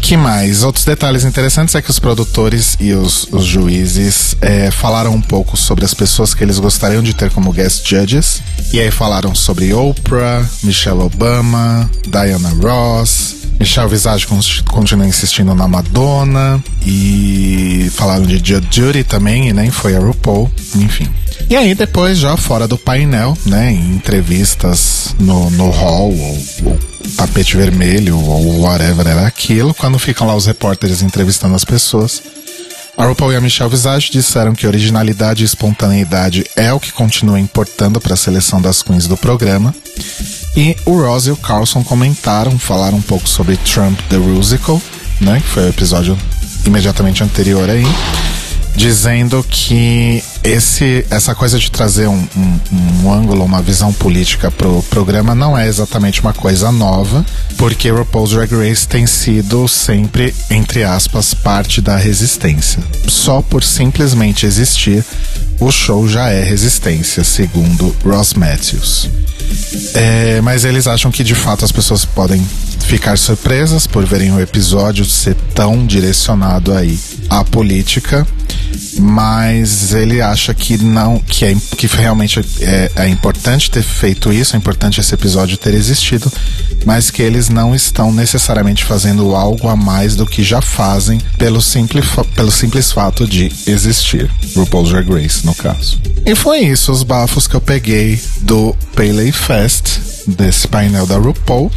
[0.00, 0.62] Que mais?
[0.62, 5.56] Outros detalhes interessantes é que os produtores e os, os juízes é, falaram um pouco
[5.56, 8.40] sobre as pessoas que eles gostariam de ter como guest judges.
[8.72, 14.26] E aí falaram sobre Oprah, Michelle Obama, Diana Ross, Michelle Visage
[14.70, 16.62] continua insistindo na Madonna.
[16.86, 18.36] E falaram de
[18.70, 21.08] Judy também, e nem foi a RuPaul, enfim.
[21.48, 26.78] E aí depois, já fora do painel, né, em entrevistas no, no hall, ou, ou
[27.16, 32.22] tapete vermelho, ou whatever era aquilo, quando ficam lá os repórteres entrevistando as pessoas,
[32.96, 37.40] a RuPaul e a Michelle Visage disseram que originalidade e espontaneidade é o que continua
[37.40, 39.74] importando para a seleção das queens do programa.
[40.56, 44.80] E o Ross e o Carlson comentaram, falaram um pouco sobre Trump the Rusical,
[45.20, 45.40] né?
[45.40, 46.16] Que foi o episódio
[46.64, 47.84] imediatamente anterior aí
[48.84, 52.60] dizendo que esse, essa coisa de trazer um, um,
[53.02, 57.24] um, ângulo, uma visão política pro programa não é exatamente uma coisa nova,
[57.56, 62.82] porque RuPaul's Drag Race tem sido sempre, entre aspas, parte da resistência.
[63.08, 65.02] Só por simplesmente existir,
[65.58, 69.08] o show já é resistência, segundo Ross Matthews.
[69.94, 72.46] É, mas eles acham que de fato as pessoas podem
[72.80, 76.98] ficar surpresas por verem o episódio ser tão direcionado aí
[77.30, 78.26] à política
[78.98, 84.54] mas ele acha que não que, é, que realmente é, é, importante ter feito isso,
[84.54, 86.30] é importante esse episódio ter existido,
[86.84, 91.60] mas que eles não estão necessariamente fazendo algo a mais do que já fazem pelo
[91.60, 94.30] simples, pelo simples fato de existir.
[94.54, 96.00] RuPaul's Drag Race, no caso.
[96.26, 101.70] E foi isso, os bafos que eu peguei do Pele Fest, desse painel da RuPaul.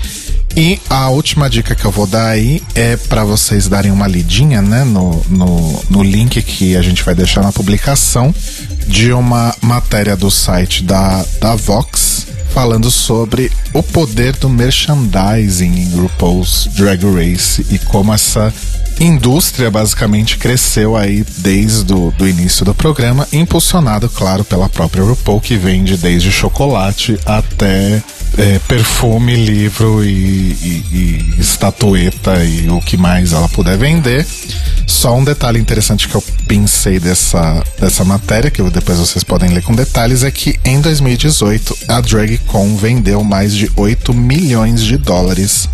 [0.58, 4.60] E a última dica que eu vou dar aí é para vocês darem uma lidinha,
[4.60, 8.34] né, no, no, no link que a gente vai deixar na publicação
[8.88, 12.07] de uma matéria do site da, da Vox
[12.58, 18.52] falando sobre o poder do merchandising em RuPaul's Drag Race e como essa
[19.00, 25.40] indústria basicamente cresceu aí desde o do início do programa, impulsionado, claro, pela própria RuPaul,
[25.40, 28.02] que vende desde chocolate até
[28.36, 34.26] é, perfume, livro e, e, e, estatueta e o que mais ela puder vender.
[34.98, 39.62] Só um detalhe interessante que eu pensei dessa, dessa matéria, que depois vocês podem ler
[39.62, 45.70] com detalhes, é que em 2018 a DragCon vendeu mais de 8 milhões de dólares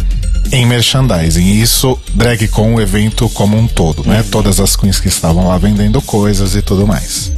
[0.52, 1.54] em merchandising.
[1.54, 4.18] Isso, DragCon, o evento como um todo, né?
[4.18, 4.28] Uhum.
[4.30, 7.32] Todas as queens que estavam lá vendendo coisas e tudo mais.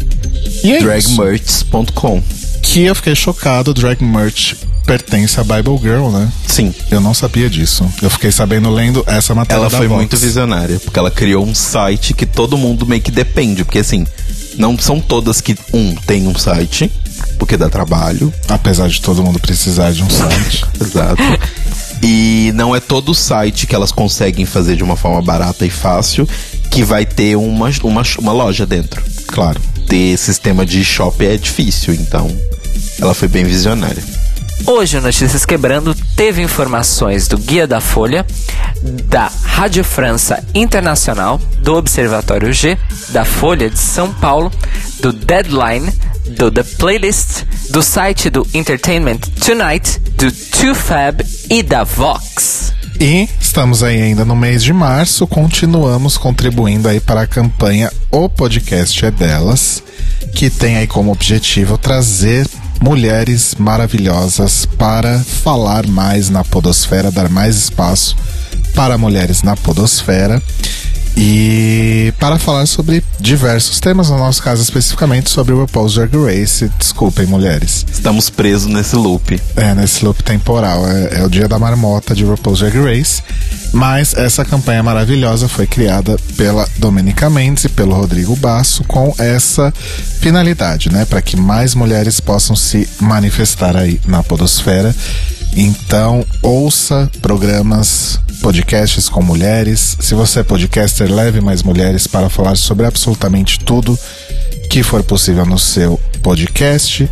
[0.63, 2.23] E é Dragmerch.com.
[2.63, 6.31] Que eu fiquei chocado, Drag Merch pertence à Bible Girl, né?
[6.47, 6.73] Sim.
[6.89, 7.85] Eu não sabia disso.
[8.01, 9.61] Eu fiquei sabendo lendo essa matéria.
[9.61, 9.99] Ela foi Vox.
[9.99, 14.05] muito visionária, porque ela criou um site que todo mundo meio que depende, porque assim,
[14.57, 16.91] não são todas que um tem um site,
[17.39, 18.33] porque dá trabalho.
[18.47, 20.65] Apesar de todo mundo precisar de um site.
[20.79, 21.21] Exato.
[22.01, 26.27] E não é todo site que elas conseguem fazer de uma forma barata e fácil
[26.69, 29.01] que vai ter uma, uma, uma loja dentro.
[29.27, 29.59] Claro.
[29.87, 32.29] Ter sistema de shopping é difícil, então
[32.99, 34.03] ela foi bem visionária.
[34.63, 38.25] Hoje Notícias Quebrando teve informações do Guia da Folha,
[39.05, 42.77] da Rádio França Internacional, do Observatório G,
[43.09, 44.51] da Folha de São Paulo,
[45.01, 45.91] do Deadline,
[46.37, 52.73] do The Playlist, do site do Entertainment Tonight, do 2Fab e da Vox.
[52.99, 58.29] E estamos aí ainda no mês de março, continuamos contribuindo aí para a campanha O
[58.29, 59.83] Podcast é Delas,
[60.33, 62.47] que tem aí como objetivo trazer
[62.81, 68.15] mulheres maravilhosas para falar mais na podosfera, dar mais espaço
[68.75, 70.41] para mulheres na podosfera.
[71.17, 76.69] E para falar sobre diversos temas, no nosso caso especificamente sobre o RuPaul's Drag Race.
[76.77, 77.85] Desculpem, mulheres.
[77.91, 79.39] Estamos presos nesse loop.
[79.55, 80.85] É, nesse loop temporal.
[80.87, 83.23] É, é o dia da marmota de RuPaul's Drag Race.
[83.71, 89.73] Mas essa campanha maravilhosa foi criada pela Domenica Mendes e pelo Rodrigo Basso com essa
[90.19, 91.05] finalidade, né?
[91.05, 94.95] Para que mais mulheres possam se manifestar aí na podosfera.
[95.55, 99.95] Então, ouça programas, podcasts com mulheres.
[100.01, 103.97] Se você é podcaster, leve mais mulheres para falar sobre absolutamente tudo
[104.69, 107.09] que for possível no seu podcast.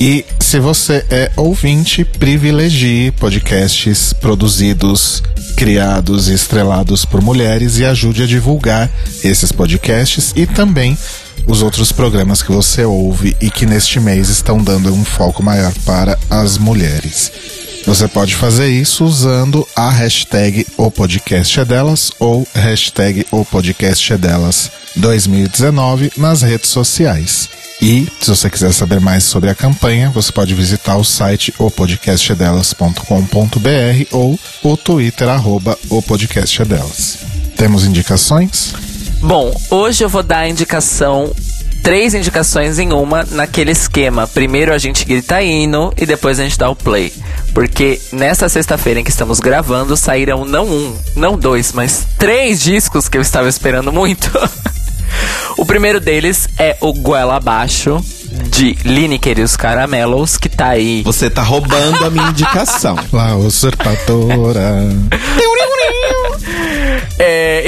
[0.00, 5.22] E se você é ouvinte, privilegie podcasts produzidos,
[5.56, 8.90] criados e estrelados por mulheres e ajude a divulgar
[9.22, 10.98] esses podcasts e também
[11.46, 15.72] os outros programas que você ouve e que neste mês estão dando um foco maior
[15.84, 17.30] para as mulheres.
[17.86, 24.12] Você pode fazer isso usando a hashtag O Podcast é Delas ou hashtag O Podcast
[24.12, 27.48] é Delas 2019 nas redes sociais.
[27.80, 34.06] E, se você quiser saber mais sobre a campanha, você pode visitar o site opodcastedelas.com.br
[34.10, 37.18] ou o Twitter, arroba o podcast é delas.
[37.56, 38.74] Temos indicações?
[39.26, 41.34] Bom, hoje eu vou dar a indicação
[41.82, 44.24] três indicações em uma naquele esquema.
[44.28, 47.12] Primeiro a gente grita hino e depois a gente dá o play.
[47.52, 53.08] Porque nessa sexta-feira em que estamos gravando saíram não um, não dois, mas três discos
[53.08, 54.30] que eu estava esperando muito.
[55.58, 58.00] o primeiro deles é o Goela Abaixo,
[58.48, 61.02] de Lineker e os Caramelos, que tá aí.
[61.02, 62.96] Você tá roubando a minha indicação.
[63.12, 64.86] La usurpadora.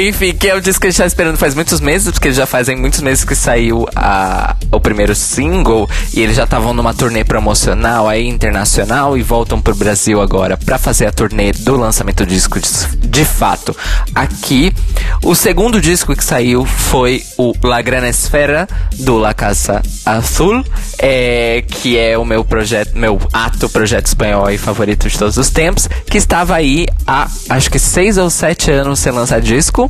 [0.01, 2.47] Enfim, que é o disco que a gente tá esperando faz muitos meses, porque já
[2.47, 7.25] fazem muitos meses que saiu a, o primeiro single e eles já estavam numa turnê
[7.25, 12.27] promocional aí internacional e voltam pro Brasil agora para fazer a turnê do lançamento do
[12.27, 12.69] disco de,
[13.09, 13.77] de, fato
[14.15, 14.73] aqui.
[15.21, 18.69] O segundo disco que saiu foi o La Gran Esfera
[19.01, 20.65] do La Casa Azul,
[21.01, 25.51] é, que é o meu projeto, meu ato projeto espanhol e favorito de todos os
[25.51, 29.88] tempos, que estava aí há acho que seis ou sete anos sem lançar disco.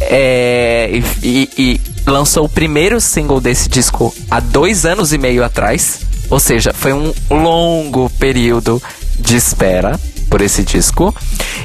[0.00, 0.90] É,
[1.22, 6.00] e, e, lançou o primeiro single desse disco há dois anos e meio atrás.
[6.28, 8.82] Ou seja, foi um longo período
[9.18, 9.98] de espera
[10.28, 11.14] por esse disco.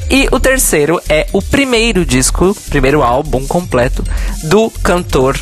[0.09, 4.03] E o terceiro é o primeiro disco, primeiro álbum completo
[4.43, 5.39] do cantor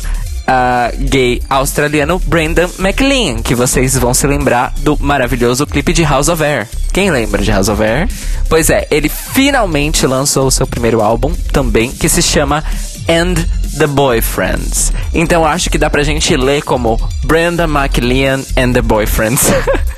[0.48, 6.28] uh, gay australiano Brendan McLean, que vocês vão se lembrar do maravilhoso clipe de House
[6.28, 6.68] of Air.
[6.92, 8.08] Quem lembra de House of Air?
[8.48, 12.62] Pois é, ele finalmente lançou o seu primeiro álbum também, que se chama
[13.08, 13.34] And
[13.78, 14.92] the Boyfriends.
[15.12, 19.42] Então acho que dá pra gente ler como Brenda McLean and the Boyfriends.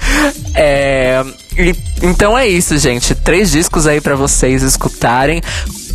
[0.56, 1.22] é,
[1.58, 3.14] e, então é isso, gente.
[3.14, 5.42] Três discos aí para vocês escutarem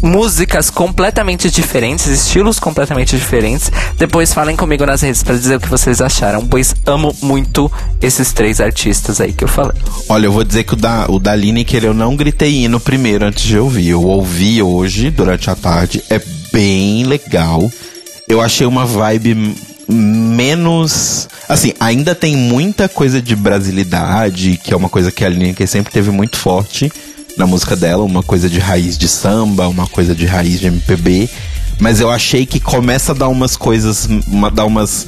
[0.04, 3.72] músicas completamente diferentes, estilos completamente diferentes.
[3.98, 8.32] Depois falem comigo nas redes para dizer o que vocês acharam, pois amo muito esses
[8.34, 9.78] três artistas aí que eu falei.
[10.08, 13.26] Olha, eu vou dizer que o da, o da Lineker eu não gritei hino primeiro
[13.26, 13.90] antes de ouvir.
[13.90, 16.04] Eu ouvi hoje, durante a tarde.
[16.10, 17.72] É bem legal.
[18.28, 19.56] Eu achei uma vibe
[19.92, 21.28] menos.
[21.48, 25.92] Assim, ainda tem muita coisa de brasilidade, que é uma coisa que a Lineker sempre
[25.92, 26.92] teve muito forte
[27.38, 31.30] na música dela, uma coisa de raiz de samba, uma coisa de raiz de MPB.
[31.80, 35.08] Mas eu achei que começa a dar umas coisas, uma, dar umas,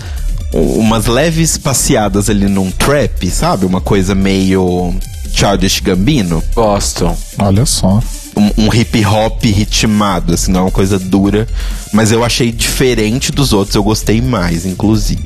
[0.51, 3.65] umas leves passeadas ali num trap, sabe?
[3.65, 4.93] Uma coisa meio
[5.31, 6.43] Childish Gambino.
[6.55, 7.15] Gosto.
[7.37, 8.01] Olha só.
[8.35, 11.47] Um, um, hip hop ritmado, assim, não é uma coisa dura.
[11.91, 15.23] Mas eu achei diferente dos outros, eu gostei mais, inclusive.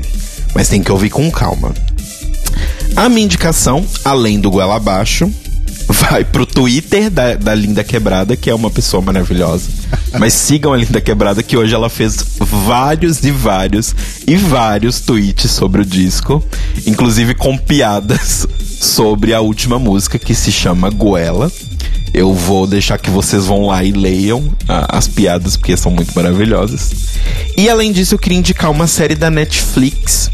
[0.53, 1.73] Mas tem que ouvir com calma.
[2.95, 5.31] A minha indicação, além do Goela Abaixo,
[5.87, 9.69] vai pro Twitter da, da Linda Quebrada, que é uma pessoa maravilhosa.
[10.19, 13.95] Mas sigam a Linda Quebrada, que hoje ela fez vários e vários
[14.25, 16.43] e vários tweets sobre o disco,
[16.85, 18.45] inclusive com piadas
[18.79, 21.51] sobre a última música que se chama Goela.
[22.13, 26.13] Eu vou deixar que vocês vão lá e leiam ah, as piadas, porque são muito
[26.15, 26.91] maravilhosas.
[27.55, 30.31] E além disso, eu queria indicar uma série da Netflix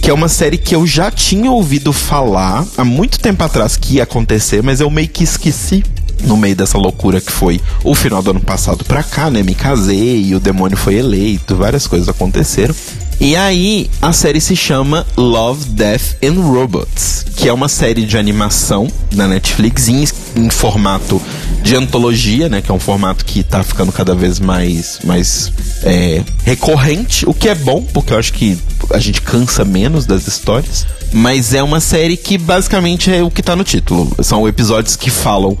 [0.00, 3.96] que é uma série que eu já tinha ouvido falar há muito tempo atrás que
[3.96, 5.84] ia acontecer, mas eu meio que esqueci
[6.24, 9.42] no meio dessa loucura que foi o final do ano passado pra cá, né?
[9.42, 12.74] Me casei o demônio foi eleito, várias coisas aconteceram.
[13.20, 18.16] E aí, a série se chama Love, Death and Robots, que é uma série de
[18.16, 20.04] animação na Netflix em,
[20.36, 21.20] em, formato
[21.62, 22.62] de antologia, né?
[22.62, 25.52] Que é um formato que tá ficando cada vez mais, mais
[25.82, 28.56] é, recorrente, o que é bom, porque eu acho que
[28.90, 30.86] a gente cansa menos das histórias.
[31.12, 34.10] Mas é uma série que basicamente é o que tá no título.
[34.22, 35.58] São episódios que falam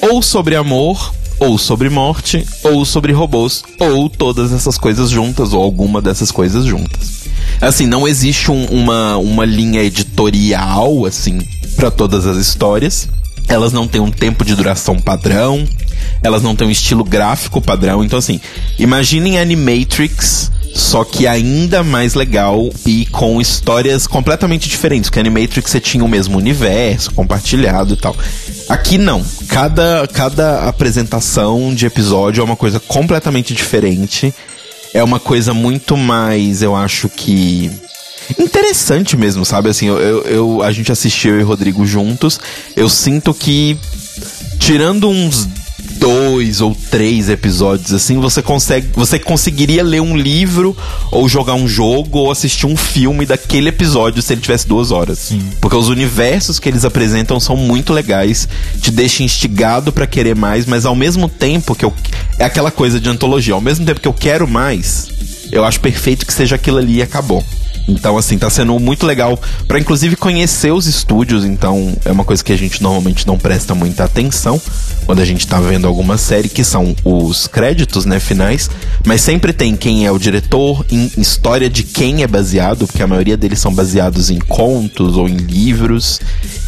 [0.00, 5.62] ou sobre amor ou sobre morte, ou sobre robôs, ou todas essas coisas juntas, ou
[5.62, 7.28] alguma dessas coisas juntas.
[7.60, 11.38] Assim, não existe um, uma, uma linha editorial, assim,
[11.74, 13.08] para todas as histórias.
[13.50, 15.66] Elas não têm um tempo de duração padrão,
[16.22, 18.02] elas não têm um estilo gráfico padrão.
[18.02, 18.40] Então, assim,
[18.78, 25.10] imaginem Animatrix só que ainda mais legal e com histórias completamente diferentes.
[25.10, 28.16] Porque Animatrix você tinha o mesmo universo compartilhado e tal.
[28.68, 29.24] Aqui não.
[29.48, 34.32] Cada, cada apresentação de episódio é uma coisa completamente diferente.
[34.94, 37.70] É uma coisa muito mais, eu acho que.
[38.38, 39.68] Interessante mesmo, sabe?
[39.68, 42.40] Assim, eu, eu, eu a gente assistiu eu e Rodrigo juntos.
[42.76, 43.76] Eu sinto que,
[44.58, 45.48] tirando uns
[46.00, 50.74] dois ou três episódios assim, você consegue, você conseguiria ler um livro
[51.12, 55.18] ou jogar um jogo ou assistir um filme daquele episódio se ele tivesse duas horas.
[55.18, 55.42] Sim.
[55.60, 58.48] Porque os universos que eles apresentam são muito legais,
[58.80, 61.92] te deixa instigado para querer mais, mas ao mesmo tempo que eu
[62.38, 65.08] é aquela coisa de antologia, ao mesmo tempo que eu quero mais,
[65.52, 67.44] eu acho perfeito que seja aquilo ali e acabou.
[67.90, 71.44] Então, assim, tá sendo muito legal para inclusive conhecer os estúdios.
[71.44, 74.60] Então, é uma coisa que a gente normalmente não presta muita atenção
[75.06, 78.70] quando a gente tá vendo alguma série, que são os créditos, né, finais.
[79.04, 83.06] Mas sempre tem quem é o diretor, em história de quem é baseado, porque a
[83.06, 86.20] maioria deles são baseados em contos ou em livros.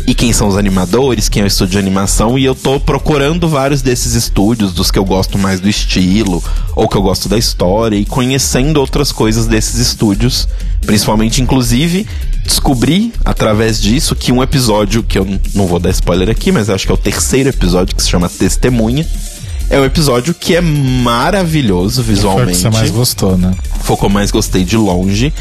[0.06, 2.36] E quem são os animadores, quem é o estúdio de animação.
[2.36, 6.42] E eu tô procurando vários desses estúdios, dos que eu gosto mais do estilo,
[6.74, 10.48] ou que eu gosto da história, e conhecendo outras coisas desses estúdios
[10.86, 12.06] Principalmente, inclusive,
[12.44, 16.86] descobri através disso que um episódio, que eu não vou dar spoiler aqui, mas acho
[16.86, 19.06] que é o terceiro episódio, que se chama Testemunha.
[19.70, 22.58] É um episódio que é maravilhoso visualmente.
[22.60, 23.54] Foi o que você mais gostou, né?
[23.82, 25.32] Foi o que eu mais gostei de longe.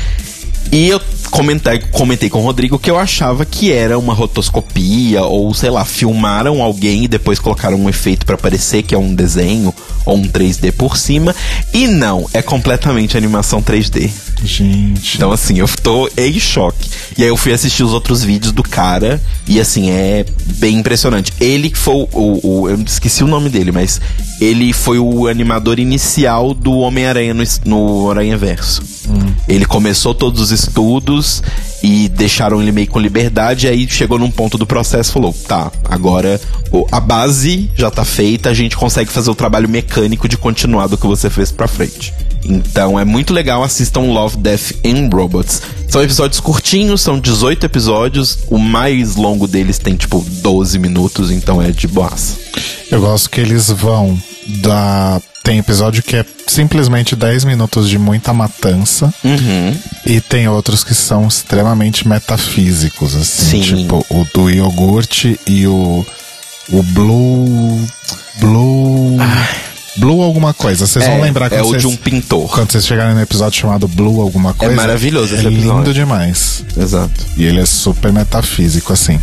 [0.72, 1.02] E eu
[1.32, 5.86] comentei, comentei com o Rodrigo que eu achava que era uma rotoscopia, ou sei lá,
[5.86, 9.74] filmaram alguém e depois colocaram um efeito para parecer que é um desenho
[10.06, 11.34] ou um 3D por cima.
[11.74, 14.12] E não, é completamente animação 3D.
[14.44, 15.18] Gente.
[15.18, 16.90] Então, assim, eu tô em choque.
[17.18, 19.22] E aí eu fui assistir os outros vídeos do cara.
[19.48, 20.26] E assim, é
[20.58, 21.32] bem impressionante.
[21.40, 22.08] Ele foi o.
[22.14, 24.02] o, o eu esqueci o nome dele, mas
[24.40, 28.82] ele foi o animador inicial do Homem-Aranha no, no Aranha Verso.
[29.08, 29.31] Hum.
[29.48, 31.42] Ele começou todos os estudos
[31.84, 33.68] e deixaram ele meio com liberdade.
[33.68, 36.40] E aí chegou num ponto do processo falou: tá, agora
[36.92, 40.98] a base já tá feita, a gente consegue fazer o trabalho mecânico de continuar do
[40.98, 42.14] que você fez pra frente.
[42.44, 45.62] Então é muito legal, assistam Love, Death and Robots.
[45.88, 48.40] São episódios curtinhos, são 18 episódios.
[48.50, 52.38] O mais longo deles tem tipo 12 minutos, então é de boas.
[52.90, 54.18] Eu gosto que eles vão
[54.48, 55.22] da.
[55.44, 59.12] Tem episódio que é simplesmente 10 minutos de muita matança.
[59.24, 59.76] Uhum.
[60.06, 63.64] E tem outros que são extremamente metafísicos, assim.
[63.64, 63.78] Sim.
[63.78, 66.06] Tipo, o do iogurte e o.
[66.72, 67.88] O Blue.
[68.40, 69.18] Blue.
[69.20, 69.72] Ai.
[69.98, 70.88] Blue alguma coisa.
[70.88, 72.50] Vocês é, vão lembrar quando É o de um pintor.
[72.50, 74.74] Quando vocês chegarem no episódio chamado Blue alguma coisa.
[74.74, 75.78] É maravilhoso esse é episódio.
[75.78, 76.64] lindo demais.
[76.78, 77.26] Exato.
[77.36, 79.20] E ele é super metafísico, assim.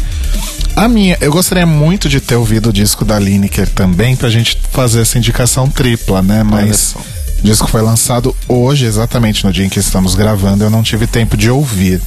[0.76, 4.60] A minha, eu gostaria muito de ter ouvido o disco da Lineker também, pra gente
[4.70, 6.42] fazer essa indicação tripla, né?
[6.44, 6.94] Mas
[7.40, 11.06] o disco foi lançado hoje, exatamente no dia em que estamos gravando, eu não tive
[11.06, 12.00] tempo de ouvir.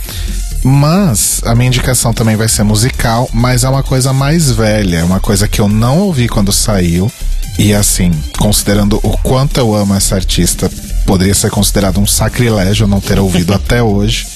[0.64, 5.03] Mas a minha indicação também vai ser musical, mas é uma coisa mais velha, é
[5.03, 7.12] uma coisa que eu não ouvi quando saiu.
[7.57, 10.72] E assim, considerando o quanto eu amo essa artista,
[11.05, 14.28] poderia ser considerado um sacrilégio não ter ouvido até hoje.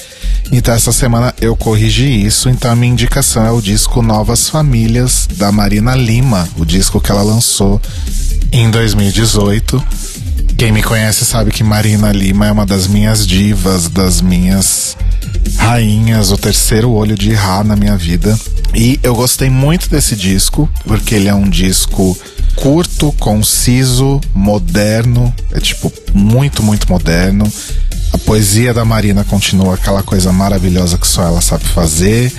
[0.52, 5.28] Então essa semana eu corrigi isso, então a minha indicação é o disco Novas Famílias
[5.38, 7.82] da Marina Lima, o disco que ela lançou
[8.52, 9.84] em 2018.
[10.58, 14.96] Quem me conhece sabe que Marina Lima é uma das minhas divas, das minhas
[15.58, 18.38] rainhas, o terceiro olho de Ra na minha vida.
[18.74, 22.18] E eu gostei muito desse disco, porque ele é um disco
[22.56, 27.52] curto, conciso, moderno, é tipo muito, muito moderno.
[28.16, 32.32] A poesia da Marina continua aquela coisa maravilhosa que só ela sabe fazer.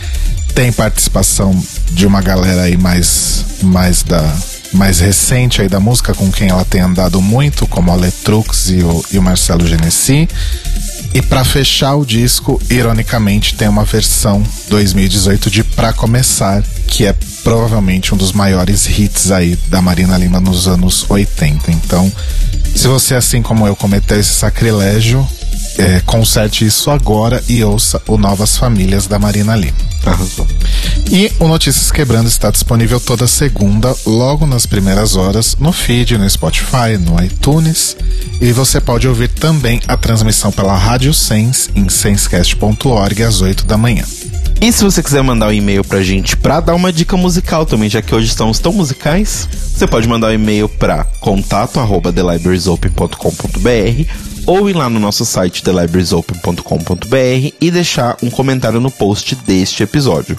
[0.55, 1.55] Tem participação
[1.93, 4.25] de uma galera aí mais, mais da
[4.73, 8.83] mais recente aí da música com quem ela tem andado muito, como a Letrux e
[8.83, 10.27] o, e o Marcelo Genesi.
[11.13, 17.15] E para fechar o disco, ironicamente, tem uma versão 2018 de Pra Começar, que é
[17.45, 21.71] provavelmente um dos maiores hits aí da Marina Lima nos anos 80.
[21.71, 22.11] Então,
[22.75, 25.27] se você, assim como eu, cometeu esse sacrilégio,
[25.79, 29.77] é, conserte isso agora e ouça o Novas Famílias da Marina Lima.
[30.05, 30.47] Arrasou.
[31.11, 36.29] E o Notícias Quebrando está disponível toda segunda, logo nas primeiras horas, no feed, no
[36.29, 37.97] Spotify, no iTunes.
[38.41, 43.77] E você pode ouvir também a transmissão pela Rádio Sense em sensecast.org às 8 da
[43.77, 44.05] manhã.
[44.61, 47.91] E se você quiser mandar um e-mail pra gente pra dar uma dica musical também,
[47.91, 54.36] já que hoje estamos tão musicais, você pode mandar um e-mail pra contato arroba thelibrariesopen.com.br
[54.47, 60.39] ou ir lá no nosso site thelibrariesopen.com.br e deixar um comentário no post deste episódio.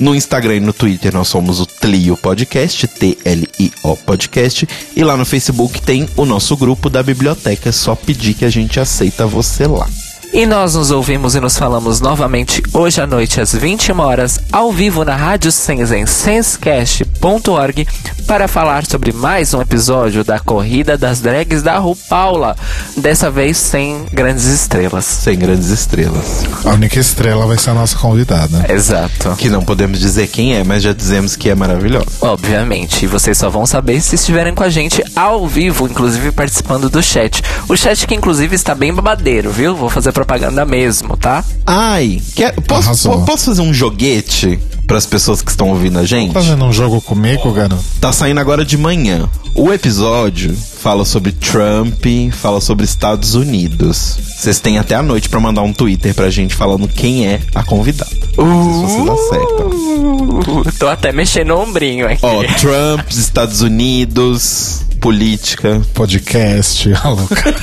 [0.00, 4.68] No Instagram e no Twitter nós somos o Tlio Podcast, T-L-I-O Podcast.
[4.94, 7.68] E lá no Facebook tem o nosso grupo da biblioteca.
[7.68, 9.88] É só pedir que a gente aceita você lá.
[10.32, 14.70] E nós nos ouvimos e nos falamos novamente hoje à noite às 21 horas, ao
[14.70, 17.86] vivo na Rádio Sense em sensecast.org
[18.26, 22.54] para falar sobre mais um episódio da Corrida das Drags da Ru Paula,
[22.98, 25.06] dessa vez sem grandes estrelas.
[25.06, 26.44] Sem grandes estrelas.
[26.62, 28.70] A única estrela vai ser a nossa convidada.
[28.70, 29.34] Exato.
[29.38, 32.04] Que não podemos dizer quem é, mas já dizemos que é maravilhosa.
[32.20, 36.90] Obviamente, e vocês só vão saber se estiverem com a gente ao vivo, inclusive participando
[36.90, 37.42] do chat.
[37.66, 39.74] O chat que inclusive está bem babadeiro, viu?
[39.74, 41.44] Vou fazer propaganda mesmo, tá?
[41.64, 43.24] Ai, quer, posso, Arrasou.
[43.24, 46.32] posso fazer um joguete para as pessoas que estão ouvindo a gente?
[46.32, 47.80] Fazendo um jogo comigo, garoto?
[48.00, 49.28] Tá saindo agora de manhã.
[49.54, 54.18] O episódio fala sobre Trump, fala sobre Estados Unidos.
[54.36, 57.62] Vocês têm até a noite pra mandar um Twitter pra gente falando quem é a
[57.62, 58.10] convidada.
[58.36, 59.68] Não sei se vocês acertam.
[59.68, 62.24] Uh, tô até mexendo o ombrinho aqui.
[62.24, 65.80] Ó, Trump, Estados Unidos, política.
[65.94, 67.54] Podcast, a louca.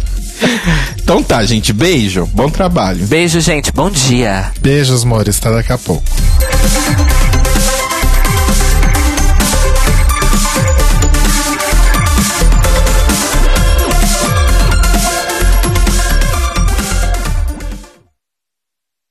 [1.10, 1.72] Então tá, gente.
[1.72, 2.24] Beijo.
[2.26, 3.04] Bom trabalho.
[3.04, 3.72] Beijo, gente.
[3.72, 4.52] Bom dia.
[4.60, 5.38] Beijos, amores.
[5.38, 6.04] Até daqui a pouco.